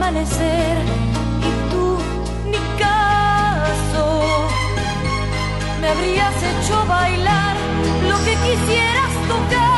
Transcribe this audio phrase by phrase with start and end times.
[0.00, 1.98] y tú
[2.46, 4.48] ni caso
[5.80, 7.56] me habrías hecho bailar
[8.08, 9.71] lo que quisieras tocar.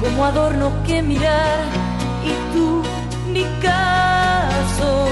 [0.00, 1.64] Como adorno que mirar
[2.24, 2.82] y tú
[3.32, 5.06] ni caso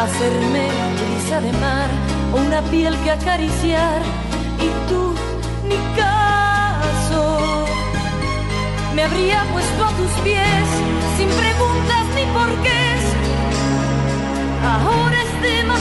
[0.00, 0.66] hacerme
[0.98, 1.88] brisa de mar
[2.32, 4.02] o una piel que acariciar
[4.58, 5.14] y tú
[5.68, 7.38] ni caso.
[8.96, 10.66] Me habría puesto a tus pies
[11.18, 13.02] sin preguntas ni porqués.
[14.66, 15.77] Ahora es demasiado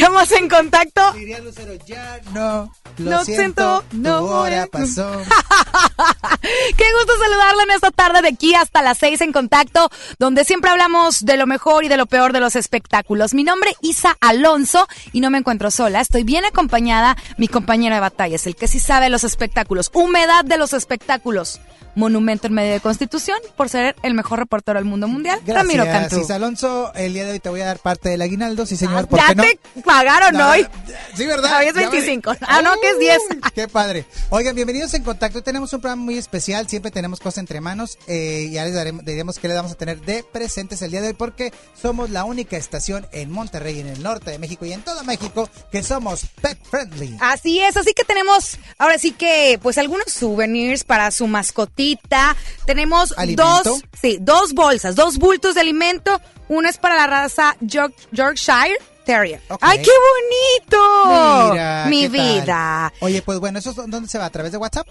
[0.00, 1.12] iniciamos en contacto.
[1.12, 2.72] Diría Lucero, ya no.
[2.98, 5.10] Lo, Lo siento, no pasó.
[6.76, 10.70] Qué gusto saludarlo en esta tarde de aquí hasta las 6 en contacto, donde siempre
[10.70, 13.34] hablamos de lo mejor y de lo peor de los espectáculos.
[13.34, 17.16] Mi nombre Isa Alonso y no me encuentro sola, estoy bien acompañada.
[17.36, 21.60] Mi compañero de batalla es el que sí sabe los espectáculos, humedad de los espectáculos.
[21.96, 25.40] Monumento en medio de Constitución por ser el mejor reportero del mundo mundial.
[25.44, 26.20] Ramiro Cantú.
[26.20, 29.08] Isa Alonso, el día de hoy te voy a dar parte del aguinaldo, sí señor.
[29.10, 30.66] Ah, ya te pagaron hoy.
[31.16, 31.58] Sí, verdad.
[31.58, 32.32] Hoy es 25.
[32.42, 33.18] Ah, no, uh, ¿qué 10,
[33.54, 34.04] Qué padre.
[34.30, 35.42] Oigan, bienvenidos en contacto.
[35.42, 36.68] Tenemos un programa muy especial.
[36.68, 37.98] Siempre tenemos cosas entre manos.
[38.06, 41.08] Eh, ya les daremos, diremos qué les vamos a tener de presentes el día de
[41.08, 44.82] hoy porque somos la única estación en Monterrey, en el norte de México y en
[44.82, 47.16] todo México que somos pet friendly.
[47.20, 47.76] Así es.
[47.76, 52.36] Así que tenemos ahora sí que pues algunos souvenirs para su mascotita.
[52.66, 56.20] Tenemos dos, sí, dos bolsas, dos bultos de alimento.
[56.48, 59.40] Una es para la raza Yorkshire Terrier.
[59.48, 59.58] Ok.
[59.62, 59.90] ¡Ay, qué
[60.70, 61.50] bonito!
[61.52, 62.40] Mira, Mi ¿qué tal?
[62.40, 62.92] vida.
[63.00, 64.26] Oye, pues bueno, ¿eso es dónde se va?
[64.26, 64.86] ¿A través de WhatsApp?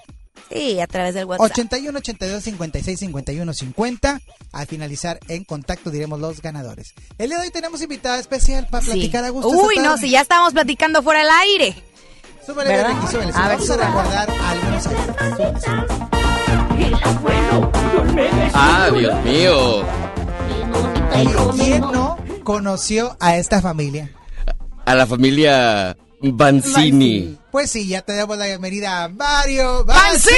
[0.51, 1.51] Sí, a través del WhatsApp.
[1.51, 4.19] 81 82 56 51 50.
[4.51, 6.93] Al finalizar en contacto diremos los ganadores.
[7.19, 8.91] El día de hoy tenemos invitada especial para Sí.
[8.91, 9.49] platicar a gusto.
[9.49, 11.75] Uy, no, si ya estábamos platicando fuera del aire.
[12.45, 12.93] Súbele, ¿Verdad?
[12.95, 13.31] Ricky, súbele.
[13.31, 13.47] A súbele.
[13.47, 15.89] ver, Vamos a recordar algunos años.
[18.53, 19.83] Ah, Dios mío.
[21.55, 22.17] ¿Quién no
[22.49, 24.09] conoció a esta familia?
[24.85, 27.37] A la familia Banzini.
[27.51, 30.35] Pues sí, ya te damos la bienvenida a Mario ¡Pancini!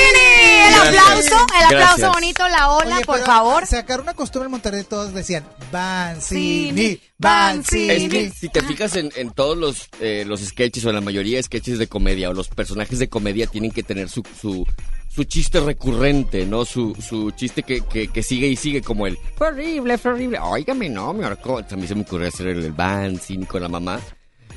[0.68, 2.12] El aplauso, el aplauso Gracias.
[2.14, 3.66] bonito, la ola, Oye, por pero favor.
[3.68, 7.90] Sacar una costumbre en Monterrey, todos decían Banzini, Banzini, Banzini.
[7.90, 11.02] Es que si te fijas en, en todos los, eh, los sketches o en la
[11.02, 14.66] mayoría de sketches de comedia o los personajes de comedia tienen que tener su, su,
[15.10, 16.64] su chiste recurrente, ¿no?
[16.64, 20.40] Su, su chiste que, que, que sigue y sigue como el fue horrible, fue horrible.
[20.40, 21.58] Óigame, no, me ahorcó.
[21.60, 24.00] A mí se me ocurrió hacer el, el Banzini con la mamá.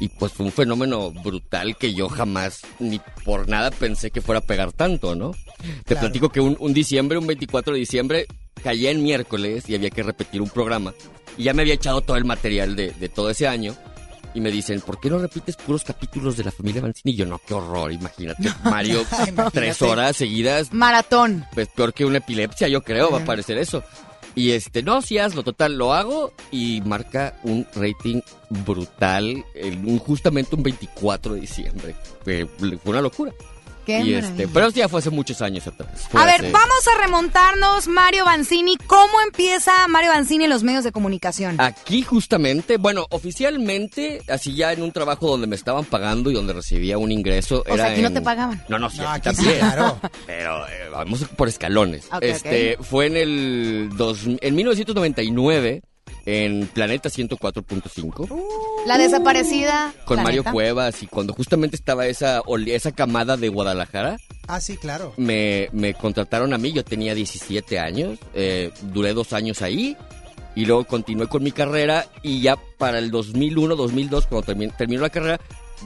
[0.01, 4.41] Y pues fue un fenómeno brutal que yo jamás ni por nada pensé que fuera
[4.41, 5.31] a pegar tanto, ¿no?
[5.85, 6.01] Te Claro.
[6.01, 8.27] platico que un, un diciembre, un 24 de diciembre,
[8.63, 10.93] caía en miércoles y había que repetir un programa.
[11.39, 13.75] Y ya me había echado todo el material de, de todo ese año.
[14.35, 17.13] Y me dicen, ¿por qué no repites puros capítulos de la familia Mancini?
[17.13, 19.51] Y yo, no, qué horror, imagínate, Mario, Imagínate.
[19.53, 21.45] tres horas seguidas, Maratón.
[21.55, 23.85] pues peor que una epilepsia, yo creo, va a parecer eso.
[24.37, 28.21] Y este, no, sí hazlo, total, lo hago y marca un rating
[28.51, 31.95] brutal, el- justamente un 24 de diciembre.
[32.25, 32.47] Fue
[32.85, 33.33] una locura.
[33.85, 36.09] Qué y este, pero ya fue hace muchos años atrás.
[36.11, 38.77] Fue A ver, vamos a remontarnos, Mario Banzini.
[38.87, 41.61] ¿Cómo empieza Mario Banzini en los medios de comunicación?
[41.61, 46.53] Aquí justamente, bueno, oficialmente, así ya en un trabajo donde me estaban pagando y donde
[46.53, 47.63] recibía un ingreso.
[47.69, 48.63] O era sea, aquí no te pagaban.
[48.69, 49.61] No, no, sí, No, aquí aquí sí, también.
[49.61, 50.01] claro.
[50.27, 52.09] Pero eh, vamos por escalones.
[52.21, 55.83] Este, fue en el dos, en 1999
[56.27, 58.29] en Planeta 104.5
[58.87, 59.93] La desaparecida.
[60.05, 60.45] con Mario.
[60.45, 64.17] Cuevas y cuando justamente estaba esa esa camada de Guadalajara,
[64.47, 65.13] Ah, sí, claro.
[65.17, 69.97] me, me contrataron a mí, yo tenía 17 años, eh, duré dos años ahí
[70.55, 75.03] y luego continué con mi carrera y ya para el 2001, 2002, cuando termi- terminó
[75.03, 75.41] la carrera,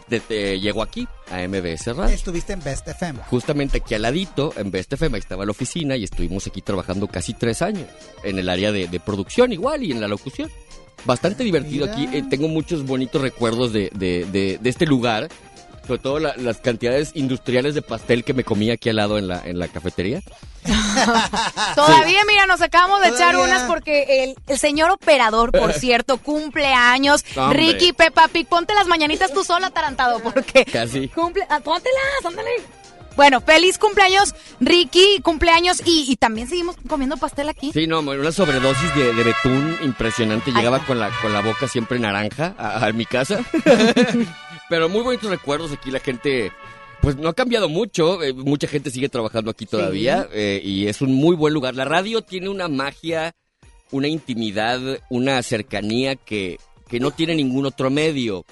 [0.09, 2.15] de- de- llego aquí, a MBS Radio.
[2.15, 3.21] Estuviste en Best FM.
[3.29, 7.07] Justamente aquí al ladito, en Best FM, ahí estaba la oficina y estuvimos aquí trabajando
[7.09, 7.87] casi tres años
[8.23, 10.51] en el área de, de producción igual y en la locución.
[11.05, 11.93] Bastante divertido Mira.
[11.93, 15.29] aquí, eh, tengo muchos bonitos recuerdos de- de este lugar,
[15.89, 19.27] sobre todo la- las cantidades industriales de pastel que me comía aquí al lado en
[19.27, 20.21] la, en la cafetería.
[21.75, 26.67] Todavía, mira, nos acabamos de echar unas porque el, el señor operador, por cierto, cumple
[26.75, 27.25] años.
[27.37, 27.59] Hombre.
[27.59, 31.09] Ricky, Peppa Pig, ponte las mañanitas tú sola, atarantado, porque Casi.
[31.09, 32.51] cumple, ah, póntelas, ándale.
[33.17, 37.73] Bueno, feliz cumpleaños, Ricky, cumpleaños y, y también seguimos comiendo pastel aquí.
[37.73, 40.53] Sí, no, una sobredosis de, de betún impresionante.
[40.53, 43.41] Llegaba con la, con la boca siempre naranja a, a mi casa.
[44.69, 45.91] Pero muy bonitos recuerdos aquí.
[45.91, 46.53] La gente,
[47.01, 48.23] pues no ha cambiado mucho.
[48.23, 50.29] eh, mucha gente sigue trabajando aquí todavía.
[50.33, 51.75] eh, y es un muy buen lugar.
[51.75, 53.35] La radio tiene una magia,
[53.91, 54.81] una intimidad,
[55.11, 58.45] una cercanía que, que no tiene ningún otro medio.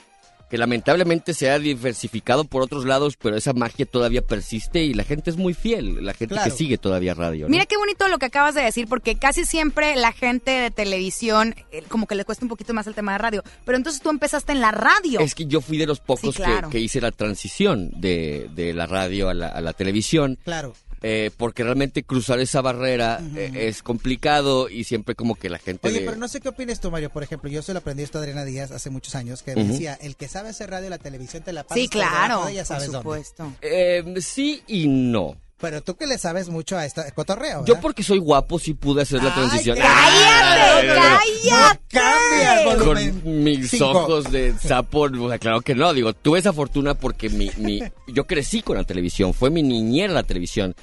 [0.50, 5.02] Que lamentablemente se ha diversificado por otros lados, pero esa magia todavía persiste y la
[5.04, 6.04] gente es muy fiel.
[6.04, 6.50] La gente Claro.
[6.50, 7.46] que sigue todavía radio.
[7.46, 7.50] ¿no?
[7.50, 11.54] Mira qué bonito lo que acabas de decir, porque casi siempre la gente de televisión,
[11.72, 13.43] eh, como que le cuesta un poquito más el tema de radio.
[13.64, 15.19] Pero entonces tú empezaste en la radio.
[15.20, 16.69] Es que yo fui de los pocos Sí, claro.
[16.69, 20.75] que, que hice la transición de, de la radio a la, a la televisión, Claro.
[21.03, 25.88] Eh, porque realmente cruzar esa barrera eh, es complicado y siempre como que la gente...
[25.88, 27.11] Oye, pero no sé qué opinas tú, Mario.
[27.11, 29.99] Por ejemplo, yo se lo aprendí esto a Adriana Díaz hace muchos años, que decía,
[30.00, 31.75] el que sabe hacer radio y la televisión te la pasa.
[31.75, 32.49] sí, claro.
[32.50, 33.25] Ya sabes por dónde.
[33.25, 33.53] supuesto.
[33.61, 35.37] Eh, sí y no.
[35.58, 37.80] Pero tú que le sabes mucho a esta cotorreo, Yo ¿verdad?
[37.80, 39.78] porque soy guapo sí pude hacer la transición.
[39.78, 41.50] ¡Cállate, cállate!
[41.50, 43.20] No cambia el volumen.
[43.20, 43.90] Con mis Cinco.
[43.90, 47.80] ojos de sapo, o sea, claro que no, digo, tuve esa fortuna porque mi, mi,
[48.08, 50.75] yo crecí con la televisión, fue mi niñera la televisión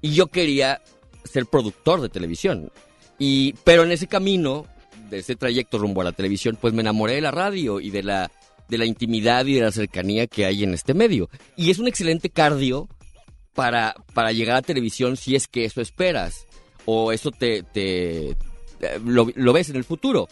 [0.00, 0.80] y yo quería
[1.24, 2.70] ser productor de televisión.
[3.18, 4.64] Y, pero en ese camino,
[5.10, 8.04] de ese trayecto rumbo a la televisión, pues me enamoré de la radio y de
[8.04, 8.30] la,
[8.68, 11.28] de la intimidad y de la cercanía que hay en este medio.
[11.56, 12.88] Y es un excelente cardio
[13.54, 16.46] para, para llegar a televisión si es que eso esperas
[16.84, 18.36] o eso te, te eh,
[19.04, 20.28] lo, lo ves en el futuro.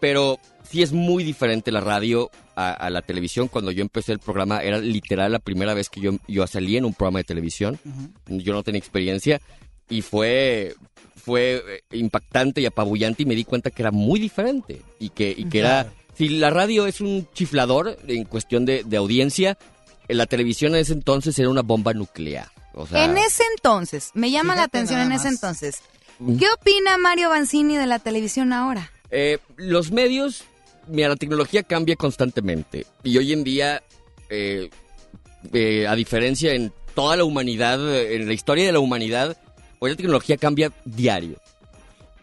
[0.00, 3.48] Pero sí es muy diferente la radio a, a la televisión.
[3.48, 6.84] Cuando yo empecé el programa era literal la primera vez que yo, yo salí en
[6.84, 7.78] un programa de televisión.
[8.26, 9.40] Yo no tenía experiencia
[9.88, 10.74] y fue,
[11.14, 15.34] fue eh, impactante y apabullante y me di cuenta que era muy diferente y que,
[15.36, 15.92] y que era...
[16.14, 19.58] Si la radio es un chiflador en cuestión de, de audiencia,
[20.08, 22.48] la televisión en ese entonces era una bomba nuclear.
[22.74, 25.80] O sea, En ese entonces, me llama la atención en ese entonces.
[26.18, 28.90] ¿Qué opina Mario Banzini de la televisión ahora?
[29.10, 30.44] Eh, los medios
[30.88, 32.86] mira, la tecnología cambia constantemente.
[33.02, 33.82] Y hoy en día,
[34.30, 34.70] eh,
[35.52, 37.78] eh, a diferencia en toda la humanidad,
[38.12, 39.36] en la historia de la humanidad,
[39.78, 41.40] hoy la tecnología cambia diario.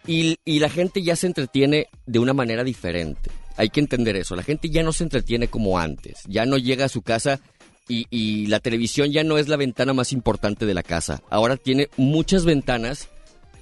[0.05, 3.31] Y, y la gente ya se entretiene de una manera diferente.
[3.55, 4.35] Hay que entender eso.
[4.35, 6.23] La gente ya no se entretiene como antes.
[6.27, 7.39] Ya no llega a su casa
[7.87, 11.21] y, y la televisión ya no es la ventana más importante de la casa.
[11.29, 13.09] Ahora tiene muchas ventanas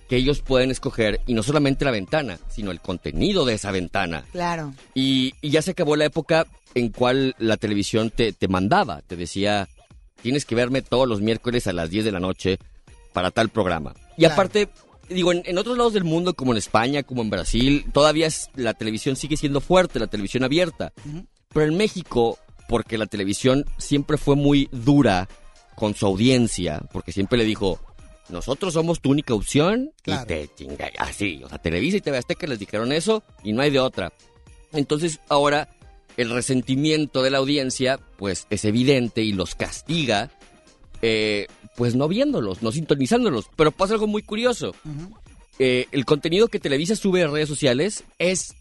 [0.10, 4.26] que ellos pueden escoger y no solamente la ventana, sino el contenido de esa ventana.
[4.32, 4.74] Claro.
[4.94, 9.16] Y, y ya se acabó la época en cual la televisión te, te mandaba, te
[9.16, 9.68] decía,
[10.22, 12.60] tienes que verme todos los miércoles a las 10 de la noche
[13.14, 13.94] para tal programa.
[14.18, 14.34] Y Claro.
[14.34, 14.70] aparte,
[15.10, 18.50] digo, en, en otros lados del mundo, como en España, como en Brasil, todavía es-
[18.56, 20.92] la televisión sigue siendo fuerte, la televisión abierta.
[21.54, 22.38] Pero en México,
[22.72, 25.28] porque la televisión siempre fue muy dura
[25.76, 27.82] con su audiencia, porque siempre le dijo,
[28.30, 30.24] nosotros somos tu única opción Claro.
[30.24, 33.62] y te chinga, así, o sea, Televisa y TV Azteca les dijeron eso y no
[33.62, 34.14] hay de otra.
[34.72, 35.68] Entonces ahora
[36.16, 40.32] el resentimiento de la audiencia pues es evidente y los castiga
[41.02, 43.50] eh, pues no viéndolos, no sintonizándolos.
[43.58, 44.74] Pero pasa algo muy curioso.
[45.60, 48.54] Eh, el contenido que Televisa sube a redes sociales es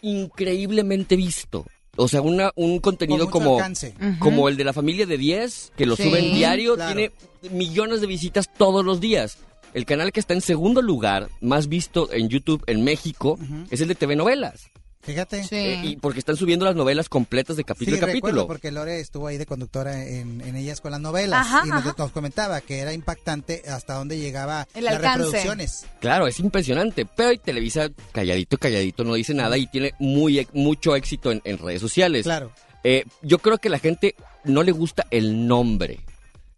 [0.00, 1.66] increíblemente visto.
[2.00, 3.92] O sea, una, un contenido como, alcance.
[4.20, 6.04] como el de la familia de 10, que lo Sí.
[6.04, 6.94] suben diario, Claro.
[6.94, 7.12] tiene
[7.54, 9.38] millones de visitas todos los días.
[9.74, 13.38] El canal que está en segundo lugar, más visto en YouTube en México,
[13.70, 14.70] es el de TV Novelas.
[15.00, 15.44] Fíjate.
[15.44, 15.56] Sí.
[15.56, 18.46] Eh, y porque están subiendo las novelas completas de Sí, capítulo a recuerdo capítulo.
[18.46, 21.78] porque Lore estuvo ahí de conductora en, en ellas con las novelas Ajá, y nos,
[21.86, 21.94] ajá.
[21.96, 25.18] nos comentaba que era impactante hasta dónde llegaba El las alcance.
[25.24, 25.86] reproducciones.
[26.00, 27.06] Claro, es impresionante.
[27.06, 31.40] Pero hoy Televisa, calladito, calladito, no dice nada y tiene muy, e- mucho éxito en,
[31.44, 32.24] en redes sociales.
[32.24, 32.52] Claro.
[32.84, 34.14] Eh, yo creo que la gente
[34.44, 36.00] no le gusta el nombre.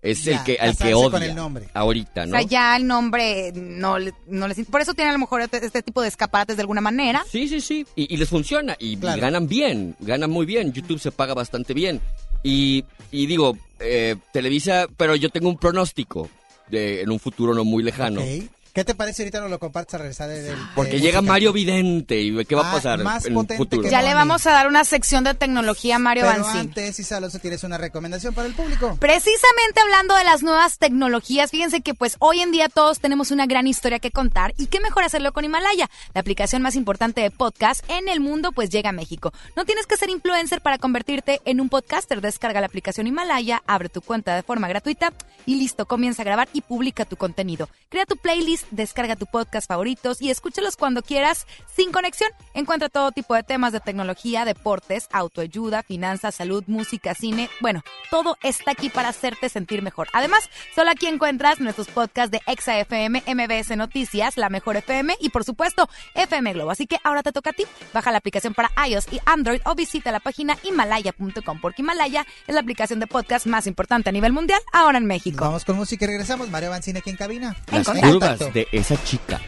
[0.02, 1.11] Es Ya, el que, al que odia.
[1.11, 1.69] con el nombre.
[1.75, 2.33] Ahorita, O ¿no?
[2.38, 4.64] sea, ya el nombre no, le- no les...
[4.66, 7.23] Por eso tienen a lo mejor este, este tipo de escaparates de alguna manera.
[7.30, 7.87] Sí, sí, sí.
[7.97, 8.76] Y, y les funciona.
[8.78, 9.95] Y, ganan bien.
[10.00, 10.73] Ganan muy bien.
[10.73, 12.00] YouTube se paga bastante bien.
[12.42, 16.30] Y, y digo, eh, Televisa, pero yo tengo un pronóstico
[16.71, 18.23] de, en un futuro no muy lejano.
[18.23, 18.50] Ok.
[18.73, 21.33] ¿Qué te parece ahorita nos lo compartes a regresar del- del- Porque de llega música?
[21.33, 22.21] Mario Vidente.
[22.21, 23.83] ¿Y qué va Ah, a pasar más en potente futuro?
[23.83, 26.61] que Ya le vamos a dar una sección de tecnología a Mario Pero Banzin.
[26.61, 28.97] antes, Isa Alonso, tienes una recomendación para el público.
[29.00, 33.47] Precisamente hablando de las nuevas tecnologías, fíjense que pues hoy en día todos tenemos una
[33.47, 37.31] gran historia que contar y qué mejor hacerlo con Himalaya, la aplicación más importante de
[37.33, 39.33] podcast en el mundo pues llega a México.
[39.57, 43.89] No tienes que ser influencer para convertirte en un podcaster, descarga la aplicación Himalaya, abre
[43.89, 45.12] tu cuenta de forma gratuita
[45.45, 47.69] y listo, comienza a grabar y publica tu contenido.
[47.89, 52.31] Crea tu playlist, descarga tu podcast favoritos y escúchalos cuando quieras sin conexión.
[52.55, 57.49] Encuentra todo tipo de temas de tecnología, deportes, autoayuda, finanzas, salud, música, cine.
[57.61, 60.09] Bueno, todo está aquí para hacerte sentir mejor.
[60.12, 65.31] Además, solo aquí encuentras nuestros podcasts de Exa FM, MBS Noticias, La Mejor FM y
[65.31, 66.71] por supuesto FM Globo.
[66.71, 67.64] Así que ahora te toca a ti.
[67.93, 72.55] Baja la aplicación para iOS y Android o visita la página himalaya.com porque Himalaya es
[72.55, 75.45] la aplicación de podcast más importante a nivel mundial ahora en México.
[75.45, 76.49] Vamos con música y regresamos.
[76.50, 77.57] Mario Banzine aquí en cabina.
[77.71, 78.38] Las En curvas.
[78.50, 79.40] De esa chica.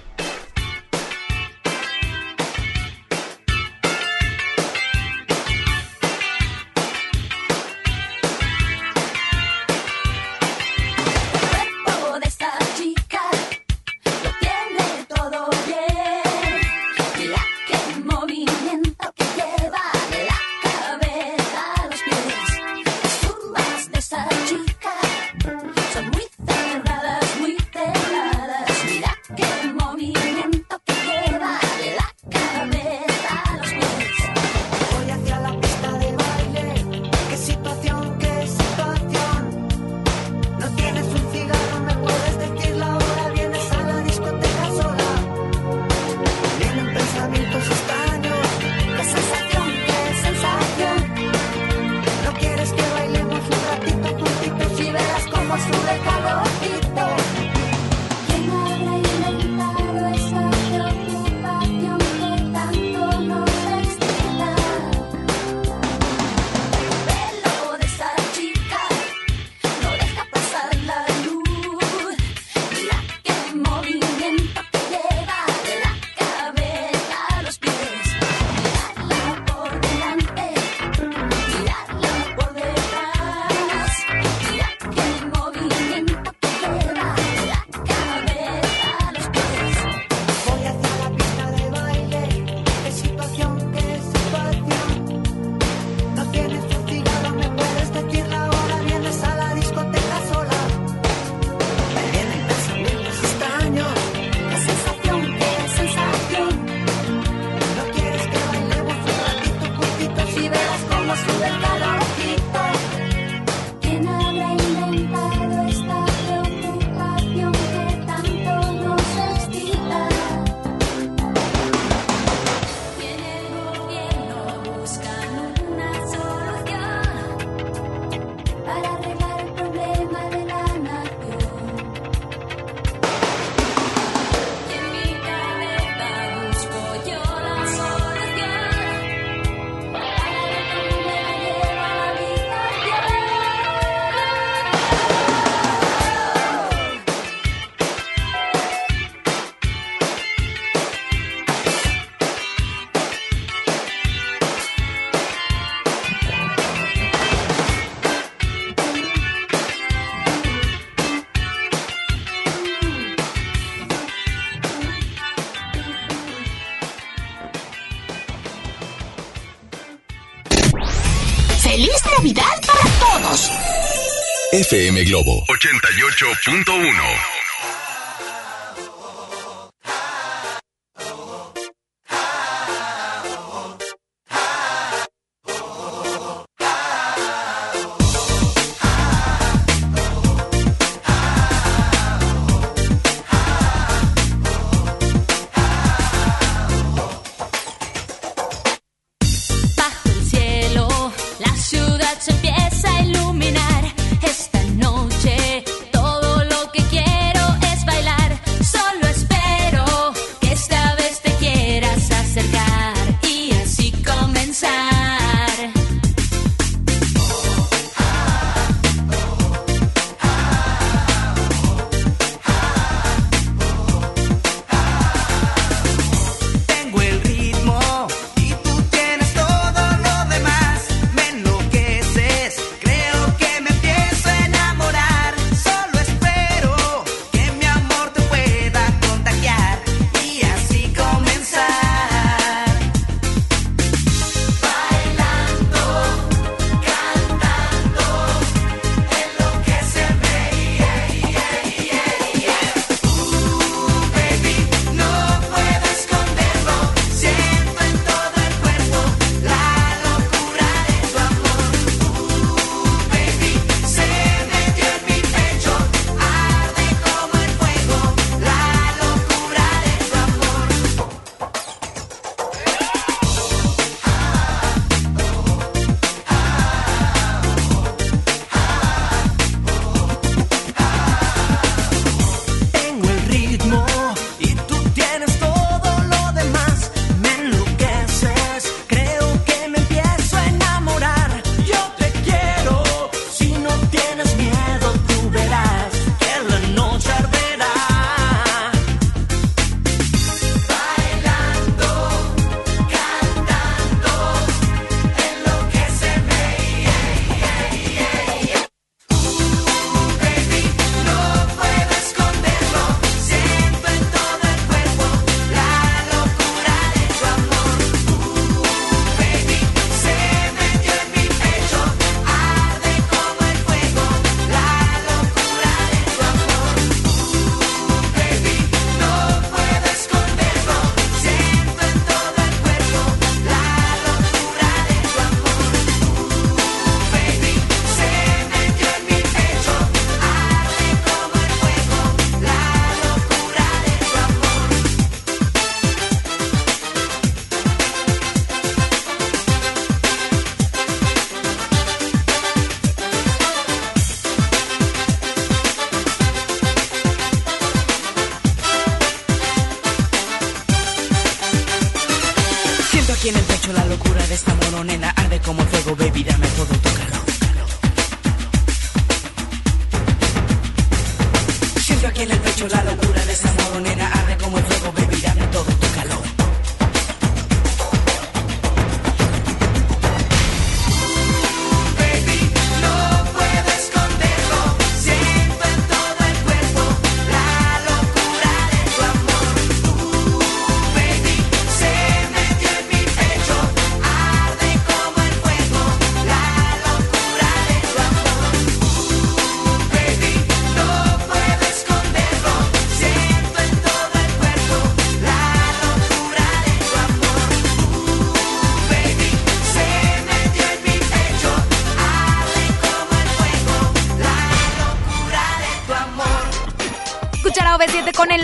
[174.63, 177.32] FM Globo 88.1.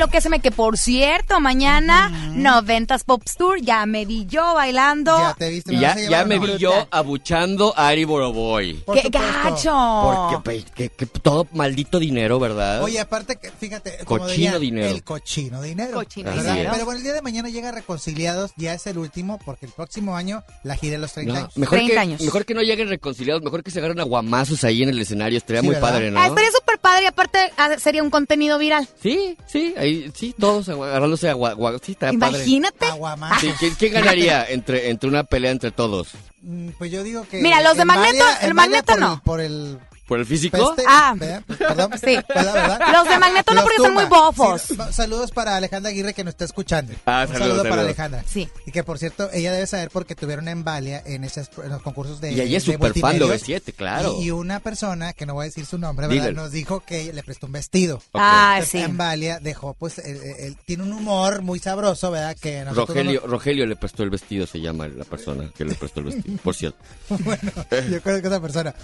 [0.02, 5.18] Enloquéceme, que por cierto, mañana 90s Pops Tour, ya me vi yo bailando.
[5.18, 8.74] Ya te viste, me ya, vas a ya me vi yo abuchando a Ari Boroboy.
[8.86, 9.28] Por ¡Qué supuesto.
[9.42, 10.02] gacho!
[10.30, 12.80] Porque pe- que- que todo maldito dinero, ¿verdad?
[12.84, 14.88] Oye, aparte que, fíjate, como Cochino dirían, dinero.
[14.94, 15.94] el cochino dinero.
[15.94, 16.70] Cochino dinero.
[16.72, 20.16] Pero bueno, el día de mañana llega Reconciliados, ya es el último, porque el próximo
[20.16, 21.56] año la gira de los 30 No, años.
[21.56, 22.20] mejor, 30 que, años.
[22.20, 25.60] mejor que no lleguen reconciliados, mejor que se agarren aguamazos ahí en el escenario, estaría
[25.62, 25.90] Sí, muy ¿verdad?
[25.90, 26.20] padre, ¿no?
[26.20, 28.86] Ah, estaría súper padre y aparte ah, sería un contenido viral.
[29.02, 32.38] Sí, sí, ahí, sí, todos agarrándose agua- sí, padre.
[32.38, 32.86] Imagínate.
[32.86, 33.40] Aguamás.
[33.40, 36.08] Sí, ¿quién, quién ganaría entre, entre una pelea entre todos?
[36.42, 37.40] Mm, Pues yo digo que.
[37.42, 39.12] Mira, los de Magneto- María- el Magneto por no.
[39.14, 40.56] el- por el ¿Por el físico?
[40.74, 41.14] Peste, Ah.
[41.16, 41.42] ¿verdad?
[41.46, 41.90] Perdón.
[42.02, 42.16] Sí.
[42.34, 42.80] ¿Verdad, verdad?
[42.92, 44.62] Los de Magneto no, porque son muy bofos.
[44.62, 46.94] Sí, saludos para Alejandra Aguirre que nos está escuchando.
[47.04, 47.84] Ah, Un saludos, saludo para saludos.
[47.86, 48.24] Alejandra.
[48.26, 48.48] Sí.
[48.66, 51.82] Y que por cierto, ella debe saber porque tuvieron una embalia en, esas, en los
[51.82, 53.64] concursos de Y ella es súper fan de multimedios.
[53.66, 54.16] OV7, claro.
[54.18, 56.22] Y, y una persona, que no voy a decir su nombre, ¿verdad?
[56.22, 56.42] Dígalo.
[56.42, 58.00] Nos dijo que le prestó un vestido.
[58.14, 58.84] Ah, Entonces, sí.
[58.84, 62.34] Embalia dejó, pues, él, él tiene un humor muy sabroso, ¿verdad?
[62.40, 65.74] Que nosotros no- Rogelio, Rogelio le prestó el vestido, se llama la persona que le
[65.74, 66.78] prestó el vestido, por cierto.
[67.08, 67.52] bueno,
[67.90, 68.74] yo creo que esa persona.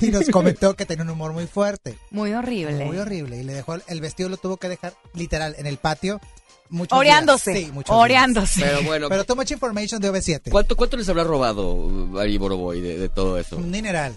[0.00, 1.96] Y nos comentó que tenía un humor muy fuerte.
[2.10, 2.84] Muy horrible.
[2.84, 3.36] Muy horrible.
[3.38, 6.20] Y le dejó el vestido, lo tuvo que dejar literal en el patio.
[6.68, 7.52] Muchos Oreándose.
[7.52, 7.66] días.
[7.66, 8.60] Sí, muchos oreándose.
[8.60, 9.08] Pero bueno.
[9.08, 10.50] Pero too much information de OV7.
[10.50, 13.56] ¿cuánto, ¿cuánto les habrá robado Ari Boroboy de, de todo eso?
[13.56, 14.16] Un dineral.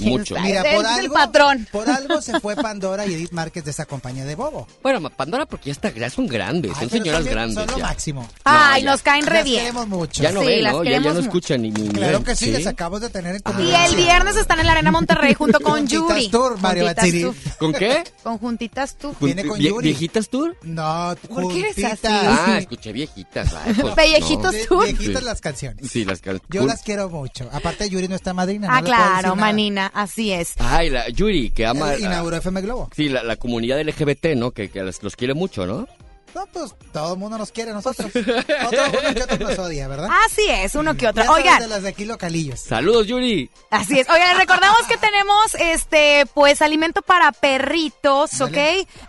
[0.00, 0.34] ¿Quién Mucho.
[0.34, 0.48] sabe?
[0.48, 1.68] Mira, Es por el algo, patrón.
[1.70, 4.66] por algo se fue Pandora y Edith Márquez de esa compañía de Bobo.
[4.82, 7.56] Bueno, Pandora porque ya, está, ya son grandes, Ay, son señoras también grandes.
[7.56, 7.82] Son lo ya.
[7.84, 8.28] máximo.
[8.44, 8.90] Ay, ya.
[8.90, 9.60] nos caen re Las bien.
[9.60, 10.22] queremos mucho.
[10.22, 10.84] Ya no Sí, ven, las ¿no?
[10.84, 13.70] Ya, ya no escuchan ni, ni Claro que sí, les acabamos de tener en Y
[13.74, 16.28] el viernes están en la Arena Monterrey junto con Juntitas Yuri.
[16.28, 16.86] Tour, Mario.
[16.94, 17.34] Tour.
[17.58, 18.04] ¿Con qué?
[18.22, 19.14] Con Juntitas tú.
[19.20, 19.88] Viene con Yuri.
[19.90, 20.56] ¿Viejitas tour?
[20.62, 22.00] No, ¿Por qué eres juntitas.
[22.04, 23.48] Ah, escuché viejitas.
[23.80, 24.84] pues, Pellejitos Tour.
[24.86, 25.24] Viejitas Sí.
[25.24, 25.90] las canciones.
[25.90, 27.48] Sí, las can- Yo las quiero mucho.
[27.52, 28.68] Aparte, Yuri no está madrina.
[28.70, 30.54] Ah, no claro, manina, así es.
[30.58, 31.94] Ay, la Yuri, que ama...
[31.94, 32.90] Él Inauguró FM Globo.
[32.94, 34.50] Sí, la, la comunidad LGBT, ¿no?
[34.52, 35.86] Que, que los, los quiere mucho, ¿no?
[36.34, 38.10] No, pues todo el mundo nos quiere a nosotros.
[38.14, 40.08] Otro uno que otro nos odia, ¿verdad?
[40.26, 41.24] Así es, uno que otro.
[41.32, 42.60] Oigan, de las de aquí localillos.
[42.60, 43.50] Saludos, Yuri.
[43.70, 44.08] Así es.
[44.08, 48.56] Oigan, les recordamos que tenemos este pues alimento para perritos, ¿ok?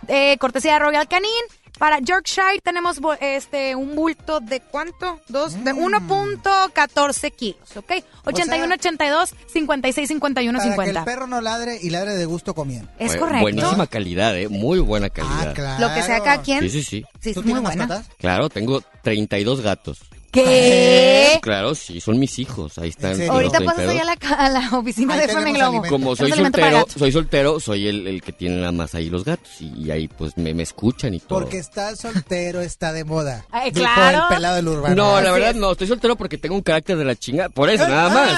[0.08, 1.30] Eh, cortesía de Royal Canin.
[1.82, 5.18] Para Yorkshire tenemos bo- este un bulto de cuánto?
[5.26, 5.64] Dos, Mm.
[5.64, 7.92] de 1.14 kilos, ¿ok?
[8.24, 11.00] 81, 82, 56, 51, Para que 50.
[11.00, 12.88] el perro no ladre y ladre de gusto comiendo.
[13.00, 13.40] Es Bu- correcto.
[13.42, 14.48] Buenísima calidad, ¿eh?
[14.48, 15.48] Muy buena calidad.
[15.48, 15.88] Ah, claro.
[15.88, 16.60] Lo que sea cada quien.
[16.60, 17.04] Sí, sí, sí.
[17.20, 17.86] Sí, es ¿Tú muy tienes buena.
[17.88, 18.16] mascotas?
[18.16, 20.02] Claro, tengo 32 gatos.
[20.32, 21.38] ¿Qué?
[21.42, 22.78] Claro, sí, son mis hijos.
[22.78, 23.20] Ahí están.
[23.28, 23.64] Ahorita 32.
[23.66, 25.82] pasas ahí a la, a la oficina Ahí de FM Globo.
[25.90, 29.60] Como soy soltero, soy soltero, soy el, el que tiene nada más ahí los gatos.
[29.60, 31.40] Y, y ahí pues me, me escuchan y todo.
[31.40, 33.44] Porque está soltero, está de moda.
[33.50, 34.22] Ay, claro.
[34.22, 34.94] el pelado del urbano.
[34.94, 37.50] No, la verdad no, estoy soltero porque tengo un carácter de la chinga.
[37.50, 38.32] Por eso, nada más.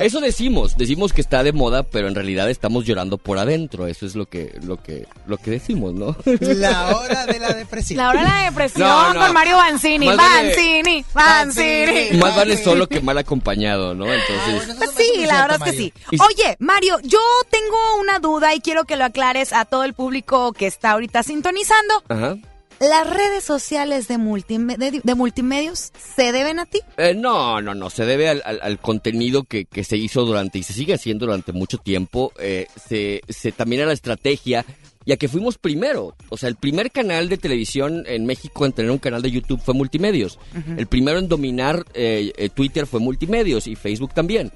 [0.00, 3.86] Eso decimos, decimos que está de moda, pero en realidad estamos llorando por adentro.
[3.86, 6.16] Eso es lo que, lo que, lo que decimos, ¿no?
[6.40, 7.99] La hora de la depresión.
[8.00, 9.20] La hora de la depresión No, no.
[9.20, 10.06] con Mario Banzini.
[10.06, 12.18] Más Banzini, Banzini.
[12.18, 14.06] Más vale solo que mal acompañado, ¿no?
[14.06, 15.92] Ah, Entonces, Pues sí, cierto, la verdad es que sí.
[16.18, 17.18] Oye, Mario, yo
[17.50, 21.22] tengo una duda y quiero que lo aclares a todo el público que está ahorita
[21.22, 22.02] sintonizando.
[22.08, 22.36] ajá.
[22.80, 26.80] ¿Las redes sociales de, multime- de, multimedios se deben a ti?
[26.96, 30.58] Eh, no, no, no, se debe al, al- al contenido que, que se hizo durante
[30.58, 32.32] y se sigue haciendo durante mucho tiempo.
[32.38, 34.64] Eh, se, se también a la estrategia
[35.04, 36.14] y a que fuimos primero.
[36.30, 39.60] O sea, el primer canal de televisión en México en tener un canal de YouTube
[39.60, 40.38] fue Multimedios.
[40.76, 44.52] El primero en dominar eh, eh, Twitter fue Multimedios y Facebook también.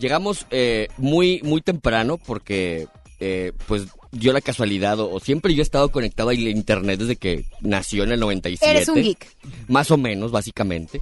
[0.00, 2.86] Llegamos eh, muy, muy temprano porque,
[3.20, 7.16] eh, pues, dio la casualidad o, o siempre yo he estado conectado al internet desde
[7.16, 9.26] que nació en el 97 Eres un geek.
[9.68, 11.00] más o menos, básicamente.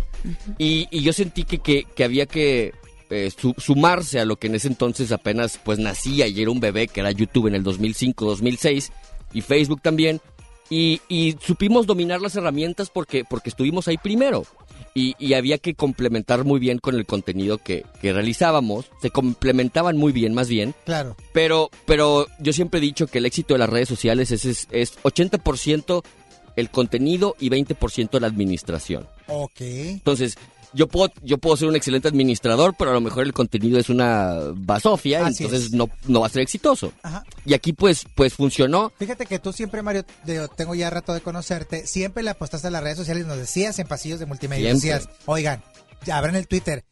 [0.58, 2.72] y, y yo sentí que, que, que había que
[3.10, 6.58] eh, su- sumarse a lo que en ese entonces apenas pues nacía y era un
[6.60, 8.90] bebé, que era YouTube en el 2005-2006
[9.32, 10.20] y Facebook también.
[10.68, 14.44] Y, y supimos dominar las herramientas porque, porque estuvimos ahí primero.
[14.98, 18.86] Y, y había que complementar muy bien con el contenido que, que realizábamos.
[19.02, 20.74] Se complementaban muy bien, más bien.
[20.86, 21.16] Claro.
[21.34, 24.68] Pero, pero yo siempre he dicho que el éxito de las redes sociales es, es,
[24.70, 26.02] es 80%
[26.56, 29.06] el contenido y 20% la administración.
[29.28, 29.60] Ok.
[29.60, 30.38] Entonces,
[30.76, 33.88] yo puedo, yo puedo ser un excelente administrador, pero a lo mejor el contenido es
[33.88, 35.72] una basofia, Así entonces es.
[35.72, 36.92] no, no va a ser exitoso.
[37.02, 37.24] Ajá.
[37.44, 38.92] Y aquí pues, pues funcionó.
[38.98, 42.70] Fíjate que tú siempre, Mario, de- tengo ya rato de conocerte, siempre le apostaste a
[42.70, 45.00] las redes sociales, nos decías en pasillos de multimedia, Siempre.
[45.00, 45.62] decías, oigan,
[46.04, 46.84] ya abran el Twitter.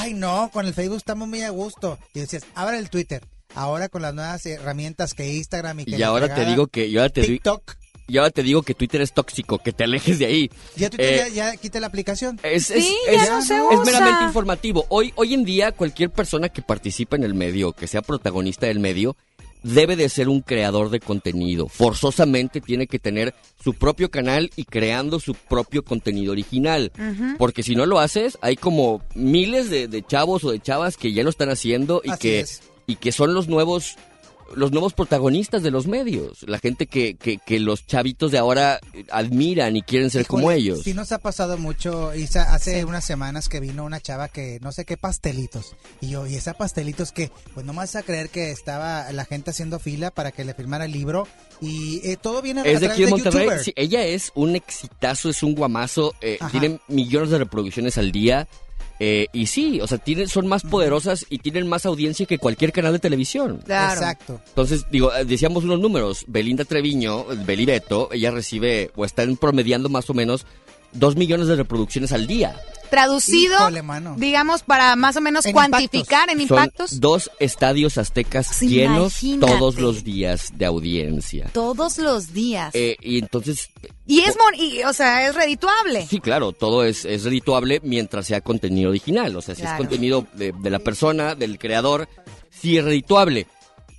[0.00, 1.98] Ay, no, con el Facebook estamos muy a gusto.
[2.12, 3.22] Y decías, abran el Twitter.
[3.54, 6.96] Ahora con las nuevas herramientas que Instagram y que Y ahora te digo que, y
[6.98, 7.76] ahora te, TikTok.
[8.08, 10.50] Y ahora te digo que Twitter es tóxico, que te alejes de ahí.
[10.76, 12.40] Ya Twitter Eh, ya, ya quita la aplicación.
[12.42, 12.74] Es, Sí,
[13.06, 13.84] es- ya es- no se es usa.
[13.84, 14.86] meramente informativo.
[14.88, 18.80] Hoy, hoy en día, cualquier persona que participa en el medio, que sea protagonista del
[18.80, 19.16] medio,
[19.62, 21.68] debe de ser un creador de contenido.
[21.68, 26.92] Forzosamente tiene que tener su propio canal y creando su propio contenido original.
[27.38, 31.12] Porque si no lo haces, hay como miles de, de chavos o de chavas que
[31.12, 32.62] ya lo están haciendo y Así que, es.
[32.86, 33.96] y que son los nuevos
[34.54, 38.80] los nuevos protagonistas de los medios, la gente que, que, que los chavitos de ahora
[39.10, 40.82] admiran y quieren ser como ellos.
[40.82, 44.72] Sí nos ha pasado mucho, Isa, hace unas semanas que vino una chava que no
[44.72, 45.76] sé qué pastelitos.
[46.00, 49.24] Y yo, y esa pastelitos que, pues no me vas a creer que estaba la
[49.24, 51.26] gente haciendo fila para que le firmara el libro.
[51.60, 53.48] Y eh, todo viene a Es de través aquí de Monterrey.
[53.62, 56.14] Sí, ella es un exitazo, es un guamazo.
[56.20, 58.48] eh, tiene millones de reproducciones al día.
[59.00, 62.72] Eh, y sí, o sea, tienen, son más poderosas y tienen más audiencia que cualquier
[62.72, 63.60] canal de televisión.
[63.64, 64.00] Claro.
[64.00, 64.40] Exacto.
[64.48, 66.24] Entonces, digo, eh, decíamos unos números.
[66.26, 70.46] Belinda Treviño, Beli Beto, ella recibe o están promediando más o menos
[70.92, 72.56] dos millones de reproducciones al día.
[72.90, 74.14] Traducido, Híjole, mano.
[74.16, 76.90] digamos, para más o menos En cuantificar en impactos.
[76.92, 79.52] Son dos estadios aztecas Sí, llenos imagínate.
[79.52, 81.50] todos los días de audiencia.
[81.52, 82.70] Todos los días.
[82.74, 83.68] Eh, y entonces,
[84.06, 86.06] y es, mon- y, o sea, es redituable.
[86.06, 89.36] sí, claro, todo es, es redituable mientras sea contenido original.
[89.36, 89.76] O sea, si Claro.
[89.76, 92.08] es contenido de, de la persona, del creador,
[92.50, 93.46] sí es redituable.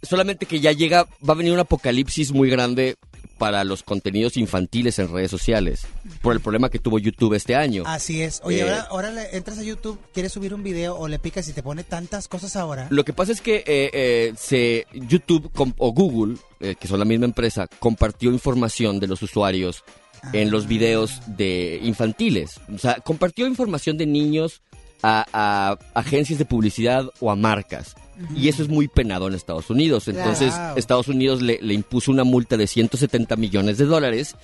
[0.02, 2.96] Solamente que ya llega, va a venir un apocalipsis muy grande
[3.40, 5.88] para los contenidos infantiles en redes sociales.
[6.22, 7.84] Por el problema que tuvo YouTube este año.
[7.88, 8.42] Así es.
[8.44, 11.48] Oye, Eh, ahora, ahora le entras a YouTube, quieres subir un video o le picas
[11.48, 12.86] y te pone tantas cosas ahora.
[12.92, 17.06] Lo que pasa es que eh, eh, se, YouTube o Google, eh, que son la
[17.06, 19.84] misma empresa, compartió información de los usuarios
[20.34, 22.60] en los videos de infantiles.
[22.76, 24.62] O sea, compartió información de niños
[25.02, 27.96] a, a agencias de publicidad o a marcas.
[28.36, 30.08] Y eso es muy penado en Estados Unidos.
[30.08, 30.54] Entonces.
[30.76, 34.36] Estados Unidos le, le impuso una multa de 170 millones de dólares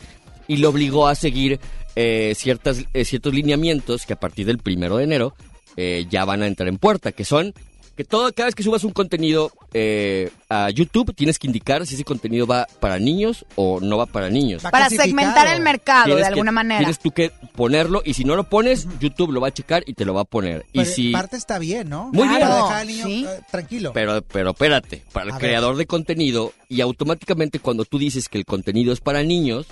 [0.47, 1.59] y lo obligó a seguir
[1.95, 5.33] eh, ciertas, eh, ciertos lineamientos que a partir del primero de enero
[5.77, 7.53] eh, ya van a entrar en puerta, que son
[7.95, 11.95] que todo, cada vez que subas un contenido eh, a YouTube tienes que indicar si
[11.95, 14.65] ese contenido va para niños o no va para niños.
[14.65, 16.79] Va Para segmentar el mercado Tienes de que- alguna manera.
[16.79, 19.93] Tienes tú que ponerlo y si no lo pones, YouTube lo va a checar y
[19.93, 20.65] te lo va a poner.
[20.73, 22.09] Y Pero si, parte está bien, ¿no?
[22.11, 22.49] Muy Para bien.
[22.49, 23.25] dejar al niño Sí.
[23.27, 23.91] eh, tranquilo.
[23.93, 25.41] Pero, pero espérate, para el A ver.
[25.49, 29.67] creador de contenido y automáticamente cuando tú dices que el contenido es para niños,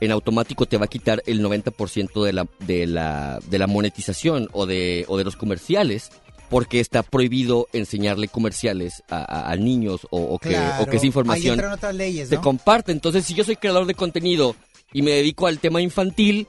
[0.00, 4.48] en automático te va a quitar el 90% de la, de la, de la monetización
[4.52, 6.10] o de, o de los comerciales.
[6.52, 10.84] Porque está prohibido enseñarle comerciales a, a- a niños o, o que, Claro.
[10.84, 12.92] o que esa información entran otras leyes, se comparte.
[12.92, 14.54] Entonces, si yo soy creador de contenido
[14.92, 16.46] y me dedico al tema infantil,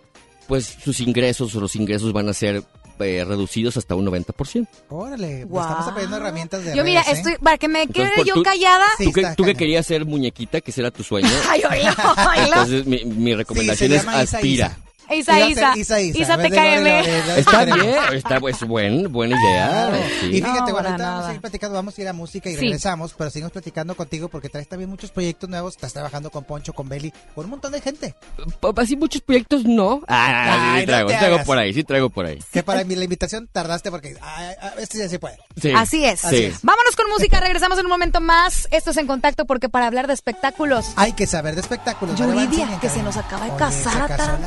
[0.48, 2.63] pues sus ingresos o los ingresos van a ser
[3.00, 4.68] eh, reducidos hasta un 90%.
[4.89, 5.63] Órale, pues Guau.
[5.68, 7.22] estamos aprendiendo herramientas de Yo mira, redes, ¿eh?
[7.22, 8.86] estoy, para que me quede yo tú- callada.
[8.98, 11.28] Sí, tú que, tú que querías ser muñequita, que ese era tu sueño.
[11.50, 12.46] Ay, oílo, oílo.
[12.46, 14.68] Entonces, mi, mi recomendación es Isa aspira.
[14.68, 15.39] Isa, Isa.
[15.48, 16.00] Isa, Isa.
[16.02, 19.92] Isa, Lore, Lore, Está bien, está pues buen, buena idea.
[20.22, 20.28] sí.
[20.28, 22.54] Y fíjate, No, bueno, ahorita vamos a seguir platicando, vamos a ir a música y
[22.56, 22.60] Sí.
[22.62, 26.74] regresamos, pero seguimos platicando contigo porque traes también muchos proyectos nuevos, estás trabajando con Poncho,
[26.74, 28.16] con Beli, con un montón de gente.
[28.78, 30.02] Así muchos proyectos no.
[30.08, 31.48] Ah, sí traigo, te sí traigo hagas.
[31.48, 32.39] por ahí, sí traigo por ahí.
[32.52, 35.38] Que para mí la invitación tardaste porque ay, este ya se puede.
[35.62, 35.72] Sí.
[35.76, 36.22] Así es.
[36.22, 36.52] Sí.
[36.63, 38.68] Vámonos con música, regresamos en un momento más.
[38.72, 40.86] Esto es En Contacto porque para hablar de espectáculos...
[40.96, 42.18] Hay que saber de espectáculos.
[42.18, 44.39] Yuridia, que se nos acaba de Oye, casar,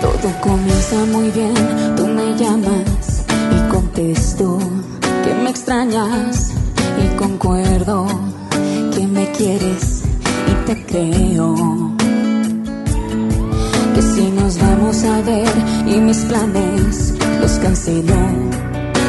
[0.00, 1.54] Todo comienza muy bien,
[1.96, 3.24] tú me llamas
[3.54, 4.58] y contesto
[5.22, 6.52] que me extrañas
[7.02, 8.06] y concuerdo
[8.94, 10.02] que me quieres
[10.46, 11.54] y te creo.
[13.94, 15.52] Que si nos vamos a ver
[15.86, 18.14] y mis planes los cancelo,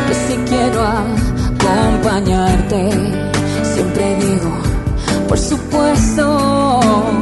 [0.07, 0.81] que si quiero
[1.61, 2.89] acompañarte,
[3.63, 4.51] siempre digo,
[5.27, 7.20] por supuesto.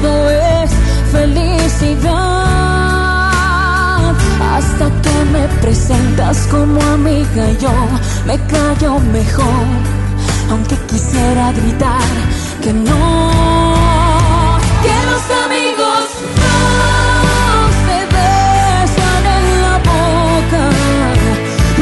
[0.00, 0.70] Todo es
[1.10, 2.12] felicidad.
[4.54, 7.74] Hasta que me presentas como amiga yo
[8.26, 9.66] me callo mejor.
[10.50, 12.10] Aunque quisiera gritar
[12.62, 13.30] que no.
[14.84, 16.04] Que los amigos
[16.42, 16.58] no
[17.86, 20.64] se besan en la boca.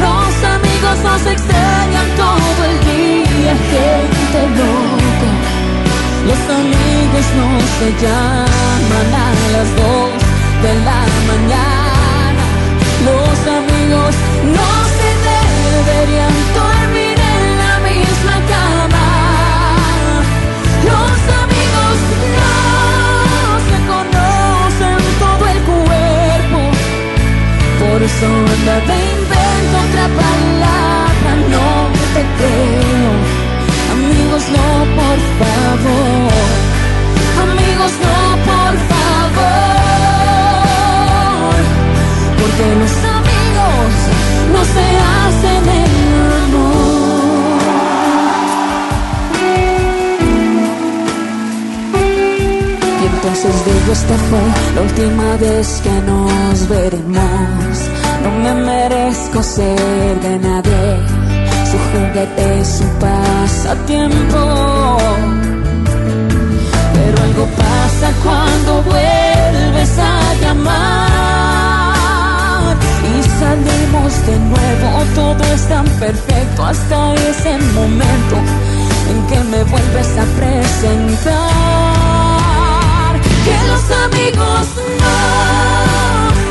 [0.05, 3.53] Los amigos nos extrañan todo el día.
[3.73, 5.31] Gente loca.
[6.27, 10.11] Los amigos no se llaman a las dos
[10.63, 12.43] de la mañana.
[13.05, 14.15] Los amigos
[14.57, 15.09] no se
[15.85, 19.07] deberían dormir en la misma cama.
[20.89, 21.95] Los amigos
[22.39, 22.53] no
[23.69, 26.59] se conocen todo el cuerpo.
[27.81, 31.69] Por eso anda de invento otra palabra, no
[32.13, 33.11] te creo.
[33.93, 36.74] Amigos, no, por favor.
[37.77, 37.87] No,
[38.49, 39.55] por favor.
[42.39, 43.91] Porque los amigos
[44.53, 45.93] no se hacen el
[46.43, 46.75] amor.
[53.01, 54.43] Y entonces digo, esta fue
[54.75, 57.75] la última vez que nos veremos.
[58.23, 60.85] No me merezco ser de nadie.
[61.69, 64.39] Su juguete su pasatiempo.
[67.35, 71.17] Algo pasa cuando vuelves a llamar
[73.03, 75.03] y salimos de nuevo.
[75.15, 78.37] Todo es tan perfecto hasta ese momento
[79.09, 81.35] en que me vuelves a presentar.
[83.43, 84.67] Que los amigos
[85.03, 85.17] no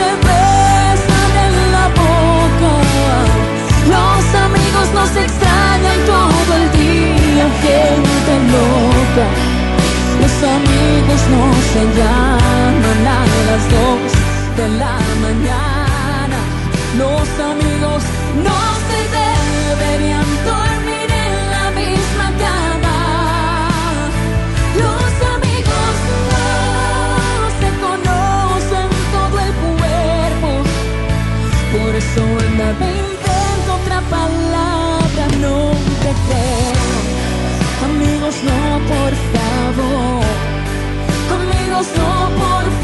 [0.01, 2.73] me besan en la boca.
[3.89, 9.64] Los amigos nos extrañan todo el día, gente loca
[10.25, 14.11] los amigos no se llaman a las dos
[14.57, 16.39] de la mañana.
[16.97, 18.03] Los amigos
[18.47, 18.59] no
[18.89, 22.99] se deberían dormir en la misma cama.
[24.83, 25.95] Los amigos
[26.33, 26.47] no
[27.61, 30.51] se conocen todo el cuerpo.
[31.75, 32.89] Por eso andaba
[33.77, 35.57] otra palabra, no
[36.03, 36.97] te creo.
[37.85, 39.44] Amigos, no por favor.
[41.93, 42.84] No, por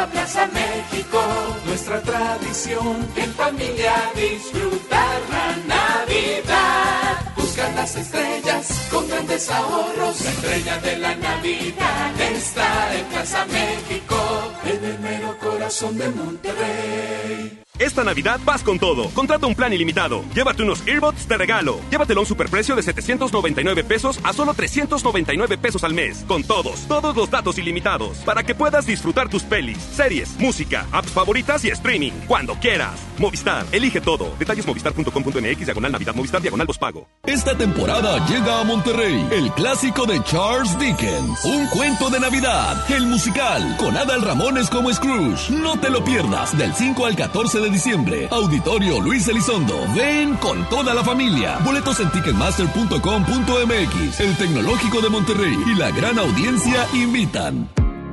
[0.00, 1.20] llegó a Plaza México.
[1.66, 7.34] Nuestra tradición en familia disfrutar la Navidad.
[7.36, 10.20] Buscar las estrellas con grandes ahorros.
[10.22, 17.69] La estrella de la Navidad está en Plaza México, en el mero corazón de Monterrey.
[17.80, 19.08] Esta Navidad vas con todo.
[19.10, 20.22] Contrata un plan ilimitado.
[20.34, 21.80] Llévate unos earbuds de regalo.
[21.90, 26.22] Llévatelo a un superprecio de 799 pesos a solo 399 pesos al mes.
[26.28, 28.18] Con todos, todos los datos ilimitados.
[28.18, 32.12] Para que puedas disfrutar tus pelis, series, música, apps favoritas y streaming.
[32.28, 33.00] Cuando quieras.
[33.16, 34.34] Movistar, elige todo.
[34.38, 37.08] Detalles movistar.com.mx, diagonal Navidad, Movistar, diagonal pago.
[37.26, 43.06] Esta temporada llega a Monterrey el clásico de Charles Dickens, Un cuento de Navidad, el
[43.06, 45.50] musical, con Adal Ramones como Scrooge.
[45.50, 48.28] No te lo pierdas del 5 al 14 de diciembre.
[48.30, 49.86] Auditorio Luis Elizondo.
[49.94, 51.58] Ven con toda la familia.
[51.64, 57.68] Boletos en ticketmaster.com.mx, el Tecnológico de Monterrey y la gran audiencia invitan.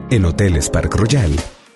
[0.09, 1.33] En Hoteles Park Royal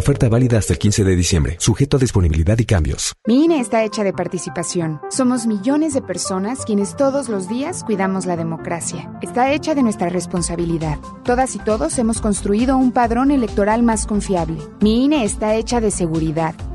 [0.00, 3.12] Oferta válida hasta el 15 de diciembre, sujeto a disponibilidad y cambios.
[3.26, 4.98] Mi INE está hecha de participación.
[5.10, 9.12] Somos millones de personas quienes todos los días cuidamos la democracia.
[9.20, 10.98] Está hecha de nuestra responsabilidad.
[11.22, 14.56] Todas y todos hemos construido un padrón electoral más confiable.
[14.80, 16.54] Mi INE está hecha de seguridad.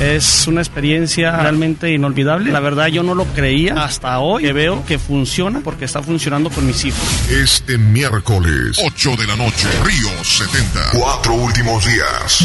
[0.00, 2.52] Es una experiencia realmente inolvidable.
[2.52, 6.50] La verdad yo no lo creía hasta hoy que veo que funciona porque está funcionando
[6.50, 7.00] con mis hijos.
[7.30, 10.90] Este miércoles, 8 de la noche, Río 70.
[10.92, 12.44] Cuatro últimos días.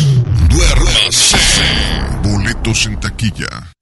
[0.50, 1.38] Duérmase.
[2.24, 3.71] Boletos en taquilla.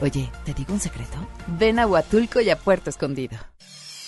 [0.00, 1.16] Oye, ¿te digo un secreto?
[1.58, 3.36] Ven a Huatulco y a Puerto Escondido.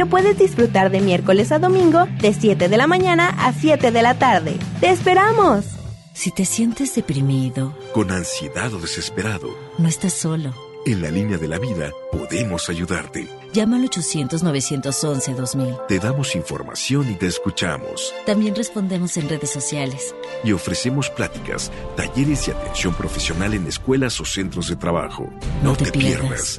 [0.00, 4.02] lo puedes disfrutar de miércoles a domingo de 7 de la mañana a 7 de
[4.02, 4.56] la tarde.
[4.80, 5.66] ¡Te esperamos!
[6.14, 10.54] Si te sientes deprimido, Con ansiedad o desesperado, no estás solo.
[10.86, 13.28] en la línea de la vida podemos ayudarte.
[13.52, 15.86] Llama al 800-911-2000.
[15.86, 18.14] Te damos información y te escuchamos.
[18.24, 20.14] También respondemos en redes sociales.
[20.42, 25.28] Y ofrecemos pláticas, talleres y atención profesional en escuelas o centros de trabajo.
[25.62, 26.58] No, te, pierdas.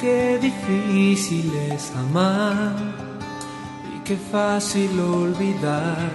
[0.00, 2.72] Qué difícil es amar
[3.92, 6.08] y qué fácil olvidar,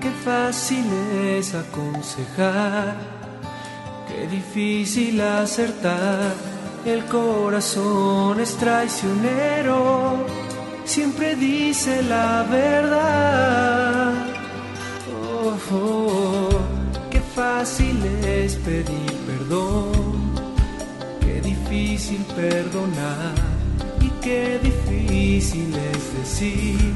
[0.00, 0.86] qué fácil
[1.22, 2.96] es aconsejar,
[4.08, 6.32] qué difícil acertar.
[6.86, 10.24] El corazón es traicionero,
[10.86, 14.14] siempre dice la verdad.
[15.12, 16.48] Oh, oh,
[17.10, 20.15] qué fácil es pedir perdón
[21.96, 23.34] difícil perdonar
[24.02, 26.92] y qué difícil es decir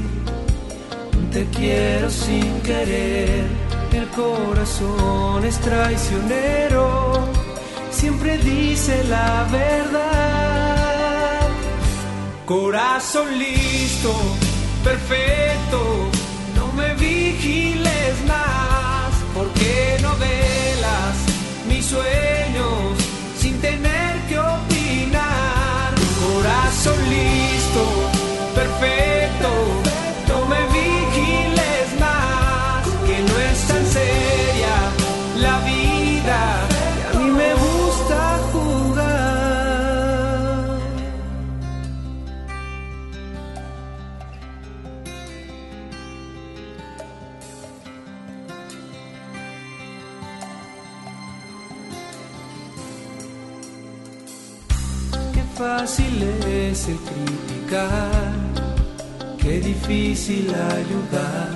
[1.31, 3.45] te quiero sin querer.
[3.93, 7.25] El corazón es traicionero,
[7.89, 11.47] siempre dice la verdad.
[12.45, 14.13] Corazón listo,
[14.83, 16.09] perfecto,
[16.55, 21.15] no me vigiles más, porque no velas
[21.67, 22.40] mis sueños
[55.61, 58.33] fácil es el criticar,
[59.37, 61.53] qué difícil ayudar,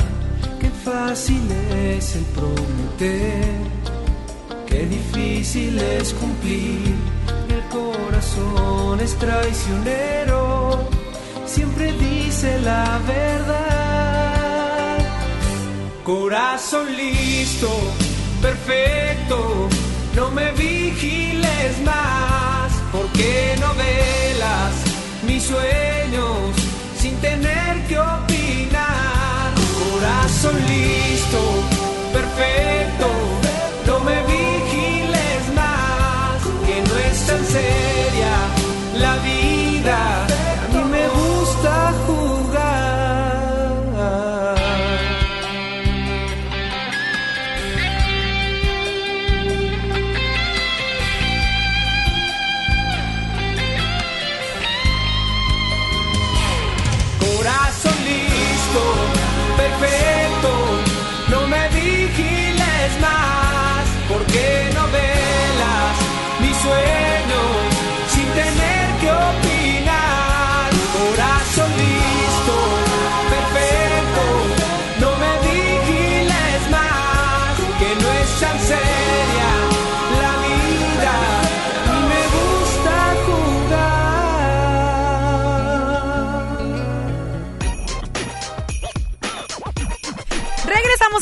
[0.61, 1.41] qué fácil
[1.91, 3.55] es el prometer,
[4.67, 6.93] qué difícil es cumplir.
[7.49, 10.87] El corazón es traicionero,
[11.47, 14.97] siempre dice la verdad.
[16.03, 17.71] Corazón listo,
[18.39, 19.67] perfecto,
[20.15, 22.44] no me vigiles más,
[22.91, 24.73] porque no velas
[25.27, 26.55] mis sueños
[26.99, 29.53] sin tener que opinar.
[29.91, 31.39] Corazón listo,
[32.13, 33.34] perfecto.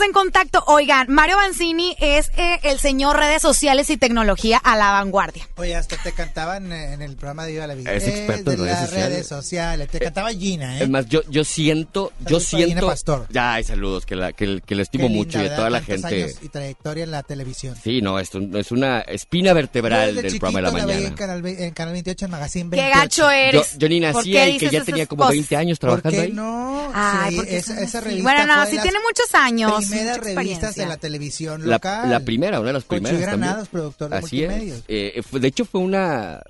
[0.03, 0.63] En contacto.
[0.67, 5.47] Oigan, Mario Banzini es eh, el señor redes sociales y tecnología a la vanguardia.
[5.57, 7.91] Oye, hasta te cantaban eh, en el programa de Viva la Vida.
[7.93, 9.09] Es experto Eh, en de redes las sociales.
[9.09, 9.89] redes sociales.
[9.89, 10.83] Te cantaba Gina, ¿eh?
[10.83, 12.87] Es más, yo, yo siento, yo para Gina siento.
[12.87, 13.27] Pastor.
[13.29, 15.55] Ya, ay, saludos, que la, que, que la Qué estimo linda, mucho y ¿verdad?
[15.57, 16.07] toda la gente.
[16.07, 17.75] años y trayectoria en la televisión.
[17.83, 21.07] Sí, no, es, un- es una espina vertebral del programa de la veía mañana.
[21.07, 22.99] En Canal, ve- en Canal 28 en Magazine Qué 28.
[22.99, 23.71] gacho eres.
[23.73, 25.33] Yo, yo ni ¿Por qué y que ya tenía como cosas?
[25.35, 26.31] 20 años ¿Por trabajando qué ahí.
[26.33, 26.91] no?
[26.93, 28.07] Ay, Sí, porque esa, son esa así.
[28.07, 32.09] revista Bueno, no, sí las tiene muchos años, Primeras mucha revistas de la televisión local.
[32.09, 33.19] la primera, una de las primeras.
[33.19, 33.39] también.
[33.39, 34.77] Granados, productor de Así multimedios.
[34.79, 34.83] es.
[34.87, 36.41] Eh, de hecho, fue una.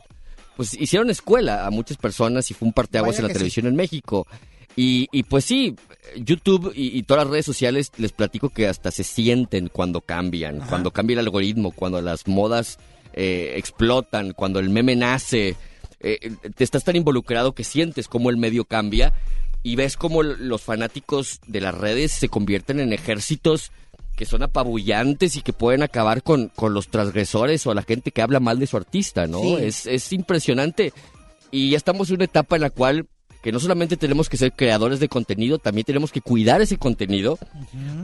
[0.56, 3.34] Pues hicieron escuela a muchas personas y fue un parteaguas Vaya en la sí.
[3.34, 4.28] televisión en México.
[4.76, 5.76] Y, y pues sí,
[6.18, 10.62] YouTube y, y todas las redes sociales les platico que hasta se sienten cuando cambian,
[10.62, 10.70] Ajá.
[10.70, 12.78] cuando cambia el algoritmo, cuando las modas
[13.14, 15.56] eh, explotan, cuando el meme nace.
[16.00, 19.14] eh, te estás tan involucrado que sientes cómo el medio cambia
[19.64, 23.72] y ves cómo los fanáticos de las redes se convierten en ejércitos
[24.16, 28.12] que son apabullantes y que pueden acabar con, con los transgresores o a la gente
[28.12, 29.42] que habla mal de su artista, ¿no?
[29.42, 29.56] Sí.
[29.60, 30.94] Es, es impresionante.
[31.50, 33.08] Y ya estamos en una etapa en la cual
[33.42, 37.38] que no solamente tenemos que ser creadores de contenido, también tenemos que cuidar ese contenido,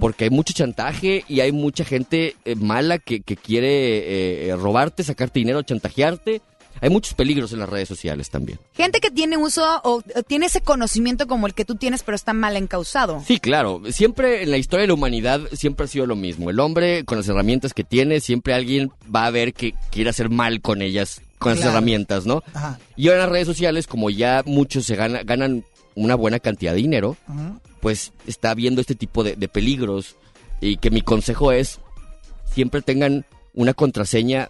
[0.01, 5.01] porque hay mucho chantaje y hay mucha gente eh, mala que, que quiere eh, robarte,
[5.01, 6.41] sacarte dinero, chantajearte.
[6.82, 8.60] Hay muchos peligros en las redes sociales también.
[8.74, 12.16] Gente que tiene uso o o tiene ese conocimiento como el que tú tienes, pero
[12.16, 13.22] está mal encausado.
[13.26, 13.82] Sí, claro.
[13.92, 16.50] Siempre en la historia de la humanidad siempre ha sido lo mismo.
[16.50, 20.30] El hombre con las herramientas que tiene, siempre alguien va a ver que quiere hacer
[20.30, 21.78] mal con ellas, con esas Claro.
[21.78, 22.44] herramientas, ¿no?
[22.54, 22.80] Ajá.
[22.96, 25.66] Y ahora en las redes sociales, como ya muchos se gana- ganan
[25.96, 27.18] una buena cantidad de dinero,
[27.82, 30.16] pues está viendo este tipo de, de peligros.
[30.62, 31.80] Y que mi consejo es,
[32.54, 34.50] siempre tengan una contraseña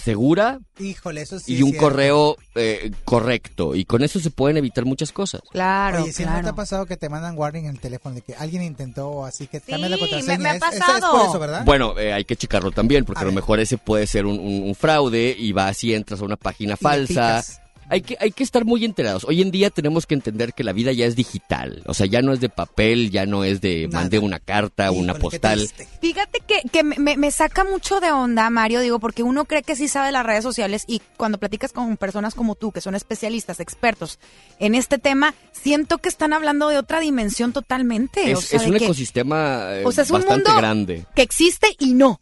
[0.00, 1.86] segura Híjole, eso sí y es un cierto.
[1.88, 3.74] correo eh, correcto.
[3.74, 5.42] Y con eso se pueden evitar muchas cosas.
[5.50, 8.34] Claro, Oye, ¿siempre te ha pasado que te mandan warning en el teléfono de que
[8.34, 10.38] alguien intentó así que cambia la me- contraseña?
[10.38, 11.12] me ha Es- esa es pasado.
[11.18, 11.64] por eso, ¿verdad?
[11.64, 13.36] Bueno, eh, hay que checarlo también, porque A a, lo ver.
[13.36, 16.70] mejor ese puede ser un, un- un fraude y va así, entras a una página
[16.70, 17.06] Y le falsa.
[17.06, 17.60] picas.
[17.90, 19.24] Hay que, hay que estar muy enterados.
[19.24, 21.82] Hoy en día tenemos que entender que la vida ya es digital.
[21.86, 24.02] O sea, ya no es de papel, ya no es de Nada.
[24.02, 25.68] mandé una carta, una Híjole, postal.
[26.00, 29.74] Fíjate que, que me, me saca mucho de onda, Mario, digo, porque uno cree que
[29.74, 33.58] sí sabe las redes sociales y cuando platicas con personas como tú, que son especialistas,
[33.60, 34.18] expertos
[34.60, 38.30] en este tema, siento que están hablando de otra dimensión totalmente.
[38.30, 40.60] Es, o sea, es de un que- ecosistema eh, o sea, es un bastante mundo
[40.60, 41.06] grande.
[41.16, 42.20] que existe y no.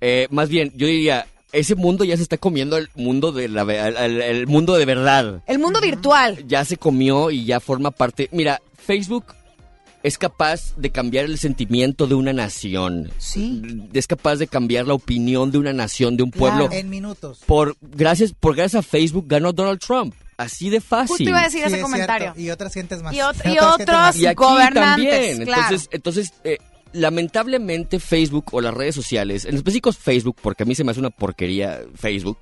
[0.00, 3.62] Eh, más bien, yo diría, ese mundo ya se está comiendo el mundo de la
[3.62, 5.42] el- mundo de verdad.
[5.46, 6.44] El mundo virtual.
[6.46, 8.28] ya se comió y ya forma parte.
[8.32, 9.24] Mira, Facebook
[10.02, 13.10] es capaz de cambiar el sentimiento de una nación.
[13.18, 13.62] Sí.
[13.92, 16.68] Es capaz de cambiar la opinión de una nación, de un pueblo.
[16.70, 17.40] En minutos.
[17.46, 20.14] Por gracias, por gracias a Facebook ganó Donald Trump.
[20.36, 21.08] Así de fácil.
[21.16, 22.26] Justo iba a decir Sí, ese es comentario.
[22.26, 22.40] cierto.
[22.40, 23.12] Y otras gentes más.
[23.12, 24.16] Y ot- y Otras gentes otros más.
[24.16, 25.44] y aquí gobernantes, también.
[25.44, 25.62] claro.
[25.64, 26.58] Entonces, entonces eh,
[26.92, 31.00] lamentablemente Facebook o las redes sociales, en específico Facebook, porque a mí se me hace
[31.00, 32.38] una porquería Facebook,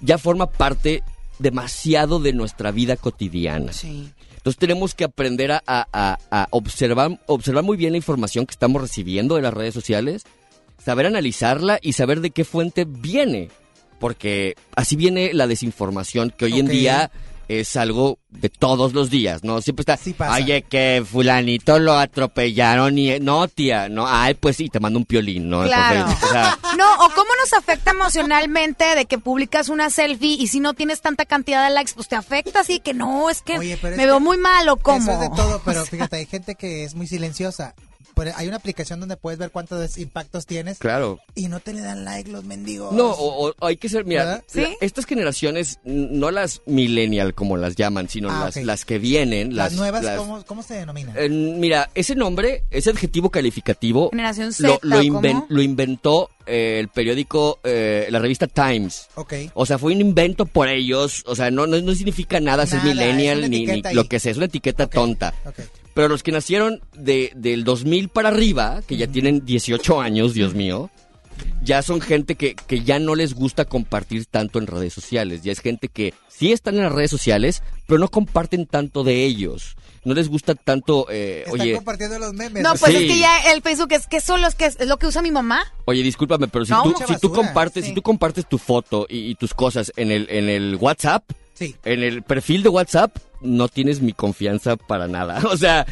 [0.00, 1.02] ya forma parte
[1.38, 3.72] demasiado de nuestra vida cotidiana.
[3.72, 4.10] Sí.
[4.36, 8.52] Entonces tenemos que aprender a, a- a- a observar, observar muy bien la información que
[8.52, 10.24] estamos recibiendo de las redes sociales,
[10.82, 13.48] saber analizarla y saber de qué fuente viene.
[13.98, 17.10] Porque así viene la desinformación, que hoy en día
[17.58, 19.60] es algo de todos los días, ¿no?
[19.60, 20.34] Siempre está, Sí pasa.
[20.34, 23.18] oye, que fulanito lo atropellaron y...
[23.18, 25.64] No, tía, no, ay, pues sí, te mando un piolín, ¿no?
[25.64, 26.06] Claro.
[26.06, 26.28] Facebook.
[26.28, 30.60] O sea, No, o cómo nos afecta emocionalmente de que publicas una selfie y si
[30.60, 33.76] no tienes tanta cantidad de likes, pues te afecta así que no, es que Oye,
[33.80, 34.98] pero es me veo que muy mal o cómo.
[34.98, 37.74] Eso es de todo, pero fíjate, hay gente que es muy silenciosa.
[38.28, 40.78] Hay una aplicación donde puedes ver cuántos impactos tienes.
[40.78, 41.18] Claro.
[41.34, 42.92] Y no te le dan like los mendigos.
[42.92, 44.42] No, o, o hay que ser, mira,
[44.80, 49.56] estas generaciones, no las millennial como las llaman, sino Ah, las, las que vienen.
[49.56, 51.14] Las, Las, nuevas, las- ¿cómo, ¿cómo se denominan?
[51.18, 55.46] Eh, mira, ese nombre, ese adjetivo calificativo, Generación lo, Z, lo, ¿o inven- cómo?
[55.48, 59.08] lo inventó eh, el periódico, eh, la revista Times.
[59.14, 59.34] Ok.
[59.54, 61.22] O sea, fue un invento por ellos.
[61.26, 64.32] O sea, no, no, no significa nada ser Nada, es millennial ni, lo que sea.
[64.32, 65.34] Es una etiqueta tonta.
[65.46, 65.60] ok.
[65.94, 70.54] Pero los que nacieron de, del 2000 para arriba, que ya tienen 18 años, Dios
[70.54, 70.90] mío,
[71.62, 75.42] ya son gente que, que ya no les gusta compartir tanto en redes sociales.
[75.42, 79.24] Ya es gente que sí están en las redes sociales, pero no comparten tanto de
[79.24, 79.76] ellos.
[80.04, 82.62] No les gusta tanto, eh, Están oye, compartiendo los memes.
[82.62, 83.04] No, pues Sí.
[83.04, 85.20] es que ya el Facebook es que solo es que es, es lo que usa
[85.20, 85.62] mi mamá.
[85.84, 87.90] oye, discúlpame, pero si No, tú, mucha si tú basura, compartes, sí.
[87.90, 91.24] si tú compartes tu foto y, y tus cosas en el, en el WhatsApp,
[91.60, 91.76] Sí.
[91.84, 95.40] en el perfil de WhatsApp, no tienes mi confianza para nada.
[95.50, 95.86] O sea,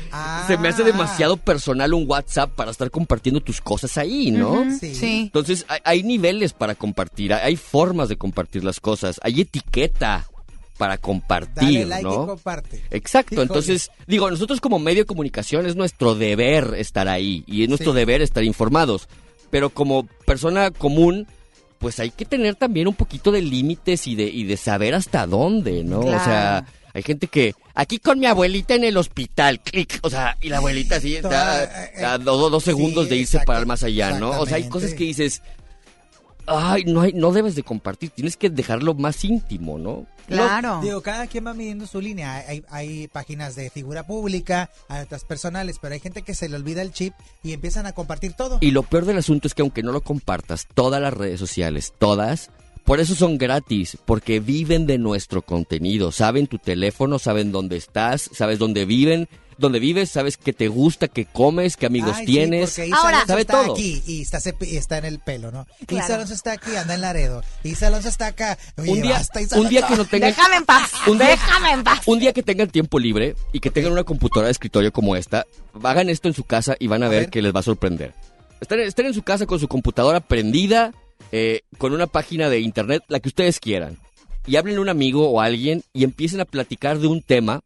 [0.47, 0.87] se me hace Ah.
[0.87, 4.64] demasiado personal un WhatsApp para estar compartiendo tus cosas ahí, ¿no?
[4.81, 4.95] Sí.
[4.95, 5.21] sí.
[5.27, 10.27] Entonces, hay, hay niveles para compartir, hay, hay formas de compartir las cosas, hay etiqueta
[10.79, 12.27] para compartir, Dale like y ¿no?
[12.27, 12.83] comparte.
[12.91, 13.47] Exacto, Híjole.
[13.49, 17.93] entonces, digo, nosotros como medio de comunicación es nuestro deber estar ahí y es nuestro
[17.93, 17.99] Sí.
[17.99, 19.09] deber estar informados,
[19.51, 21.27] pero como persona común,
[21.79, 25.26] pues hay que tener también un poquito de límites y de, y de saber hasta
[25.26, 26.01] dónde, ¿no?
[26.01, 30.37] O sea, hay gente que, aquí con mi abuelita en el hospital, clic, o sea,
[30.41, 33.66] y la abuelita así está eh, a dos, dos sí, segundos de irse para el
[33.66, 34.31] más allá, ¿no?
[34.41, 35.43] O sea, hay cosas que dices,
[36.49, 40.07] ay, no, hay, no debes de compartir, tienes que dejarlo más íntimo, ¿no?
[40.27, 40.81] Claro.
[40.83, 42.45] Digo, cada quien va midiendo su línea.
[42.47, 46.57] Hay, hay páginas de figura pública, hay otras personales, pero hay gente que se le
[46.57, 48.59] olvida el chip y empiezan a compartir todo.
[48.61, 51.95] Y lo peor del asunto es que aunque no lo compartas, todas las redes sociales,
[51.99, 52.51] todas,
[52.85, 56.13] por eso son gratis, porque viven de nuestro contenido.
[56.13, 59.29] Saben tu teléfono, saben dónde estás, sabes dónde viven,
[59.59, 62.71] dónde vives, sabes qué te gusta, qué comes, qué amigos Ay, sí, tienes.
[62.71, 63.73] porque Isa Ahora- Sabe está todo.
[63.75, 64.23] aquí y
[64.77, 65.67] está, en el pelo, ¿no?
[65.87, 66.05] Claro.
[66.07, 67.43] Isa Alonso está aquí, anda en Laredo.
[67.65, 68.57] Isa Alonso está acá.
[68.79, 70.91] Oye, un día, basta, Isa un día que no tengan Déjame en paz.
[71.07, 72.01] Un día- Déjame en paz.
[72.07, 75.45] un día que tengan tiempo libre y que tengan una computadora de escritorio como esta,
[75.83, 77.31] hagan esto en su casa y van a, A ver, ver.
[77.31, 78.15] que les va a sorprender.
[78.61, 80.93] Estén, estén en su casa con su computadora prendida,
[81.33, 83.99] eh, con una página de internet, la que ustedes quieran.
[84.47, 87.61] Y hablen a un amigo o a alguien y empiecen a platicar de un tema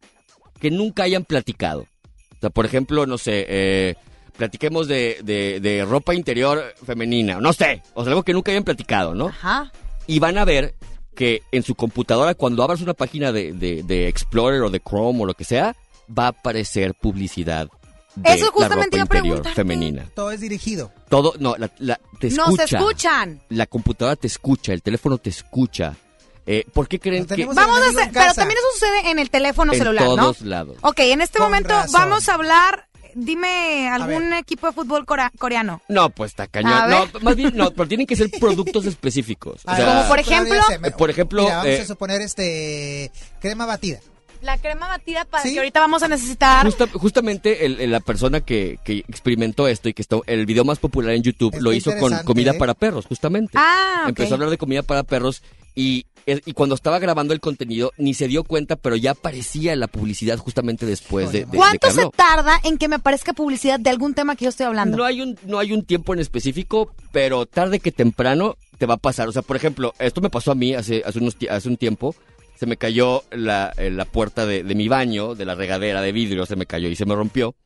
[0.63, 1.81] que nunca hayan platicado.
[1.83, 3.95] O sea, por ejemplo, no sé, eh,
[4.37, 8.65] platiquemos de, de- de ropa interior femenina, no sé, o sea, algo que nunca hayan
[8.65, 9.27] platicado, ¿no?
[9.27, 9.71] Ajá.
[10.07, 10.75] y van a ver
[11.15, 15.23] que en su computadora, cuando abras una página de, de- de Explorer o de Chrome
[15.23, 15.77] o lo que sea,
[16.17, 17.69] va a aparecer publicidad
[18.15, 20.07] de Eso justamente la ropa interior femenina.
[20.15, 20.93] Todo es dirigido.
[21.09, 22.79] Todo, no, la, la- te Nos escucha.
[22.79, 23.41] escuchan.
[23.51, 25.97] La computadora te escucha, el teléfono te escucha.
[26.47, 29.31] Eh, ¿Por qué creen que Vamos a hacer, en pero también eso sucede en el
[29.31, 30.17] teléfono en celular, ¿no?
[30.17, 30.77] todos lados?
[30.83, 31.93] Ok, en este Con momento razón.
[32.01, 35.05] vamos a hablar, dime algún equipo de fútbol
[35.39, 35.83] coreano.
[35.89, 36.89] No, pues está A cañón.
[36.89, 37.15] ver.
[37.15, 39.61] No, más bien, no, pero tienen que ser productos específicos.
[39.65, 43.13] O sea, Como por ejemplo- me- Eh, por ejemplo, Mira, vamos eh, a suponer este
[43.41, 44.01] crema batida.
[44.41, 45.53] La crema batida para ¿Sí?
[45.53, 46.67] que ahorita vamos a necesitar.
[46.67, 50.65] Justa- justamente el- el- la persona que, que experimentó esto y que está, el video
[50.65, 52.59] más popular en YouTube lo hizo con comida ¿eh?
[52.59, 53.53] para perros, justamente.
[53.55, 54.09] Ah, ok.
[54.09, 58.15] Empezó a hablar de comida para perros y, y cuando estaba grabando el contenido ni
[58.15, 61.93] se dio cuenta, pero ya aparecía la publicidad justamente después de, de- de ¿Cuánto que
[61.95, 64.97] se tarda en que me aparezca publicidad de algún tema que yo estoy hablando?
[64.99, 68.95] No hay un no hay un tiempo en específico, pero tarde que temprano te va
[68.95, 69.29] a pasar.
[69.29, 72.15] O sea, por ejemplo, esto me pasó a mí hace hace unos hace un tiempo.
[72.59, 76.13] Se me cayó la, eh, la puerta de, de mi baño, de la regadera de
[76.13, 77.57] vidrio, se me cayó y se me rompió.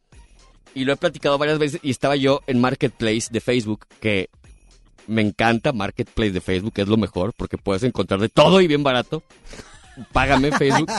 [0.74, 4.30] Y lo he platicado varias veces y estaba yo en Marketplace de Facebook, que
[5.07, 8.82] me encanta Marketplace de Facebook, es lo mejor, porque puedes encontrar de todo y bien
[8.82, 9.22] barato.
[10.12, 10.90] Págame Facebook.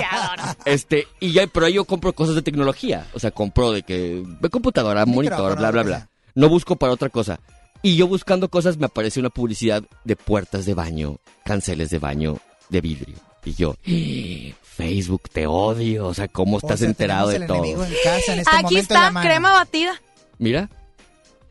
[0.65, 3.05] Este, y ya, pero ahí yo compro cosas de tecnología.
[3.13, 6.09] O sea, compro de que, de computadora, monitor, bla, bla, bla.
[6.35, 7.39] No busco para otra cosa.
[7.83, 12.37] Y yo buscando cosas me aparece una publicidad de puertas de baño, canceles de baño
[12.69, 13.15] de vidrio.
[13.45, 16.07] Y yo, "Eh, Facebook, te odio.
[16.07, 17.57] O sea, ¿cómo estás O sea, enterado de todo?
[17.59, 19.27] enemigo en casa en este Aquí momento en la está, mano.
[19.29, 20.01] crema batida.
[20.39, 20.69] Mira,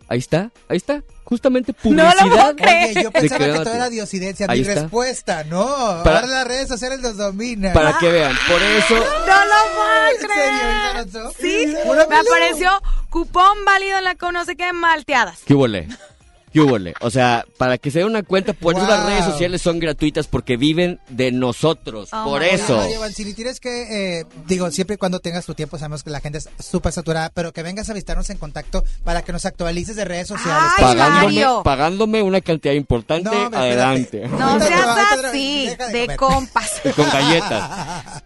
[0.08, 1.02] ahí está, ahí está.
[1.24, 2.28] Justamente No lo publicidad.
[2.30, 2.90] puedo creer.
[2.90, 4.46] Oye, yo pensaba que todo era diosidencia.
[4.46, 4.74] Mi está.
[4.82, 5.66] respuesta, no.
[6.04, 7.72] Para- Ahora las redes sociales los dominan.
[7.72, 8.94] Para que vean, por eso...
[8.94, 11.34] No lo puedo ¿En serio, creer.
[11.40, 11.74] Sí,
[12.08, 12.70] me apareció
[13.10, 15.40] cupón válido en la conoce que malteadas.
[15.44, 15.88] ¿Qué huele?
[16.56, 16.94] ¿Qué huele?
[17.02, 19.08] O sea, para que se den una cuenta, por eso las Wow.
[19.10, 22.08] redes sociales son gratuitas, porque viven de nosotros.
[22.14, 22.78] Oh por eso.
[22.80, 26.20] Oye, Vancini, tienes que, eh, digo, siempre y cuando tengas tu tiempo, sabemos que la
[26.20, 29.96] gente es súper saturada, pero que vengas a visitarnos en contacto para que nos actualices
[29.96, 30.70] de redes sociales.
[30.78, 31.62] Ay, pagándome, Mario.
[31.62, 34.26] pagándome una cantidad importante, No, adelante.
[34.26, 34.86] No seas
[35.26, 36.80] así, de de compas.
[36.96, 38.22] Con galletas.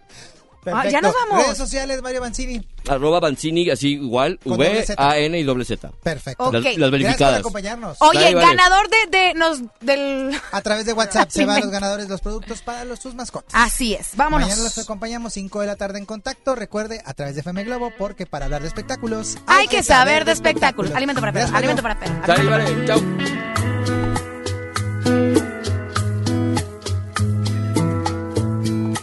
[0.65, 1.43] Ah, ya nos vamos.
[1.45, 2.65] Redes sociales, Mario Banzini.
[2.87, 4.85] Arroba Banzini, así igual, Con V.
[4.97, 5.89] A, N y doble Z.
[6.03, 6.43] Perfecto.
[6.45, 6.53] Ok.
[6.53, 7.39] Las, las Gracias por verificadas.
[7.39, 7.97] acompañarnos.
[8.01, 8.47] Oye, Dale, vale.
[8.47, 12.21] ganador de, de nos del A través de WhatsApp se van los ganadores de los
[12.21, 13.51] productos para los, sus mascotas.
[13.53, 14.47] Así es, vámonos.
[14.47, 16.55] Mañana los acompañamos 5 de la tarde en contacto.
[16.55, 20.31] Recuerde, a través de FM Globo, porque para hablar de espectáculos Hay que saber de
[20.31, 20.91] espectáculos.
[20.93, 22.17] Alimento para perros, alimento para perros.
[22.25, 23.60] Sale, vale, chao.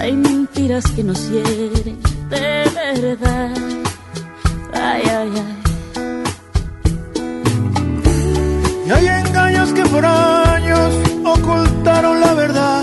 [0.00, 2.64] Hay mentiras que nos hieren de
[3.00, 3.54] verdad.
[4.72, 5.56] Ay, ay, ay.
[8.86, 12.82] Y hay engaños que por años ocultaron la verdad,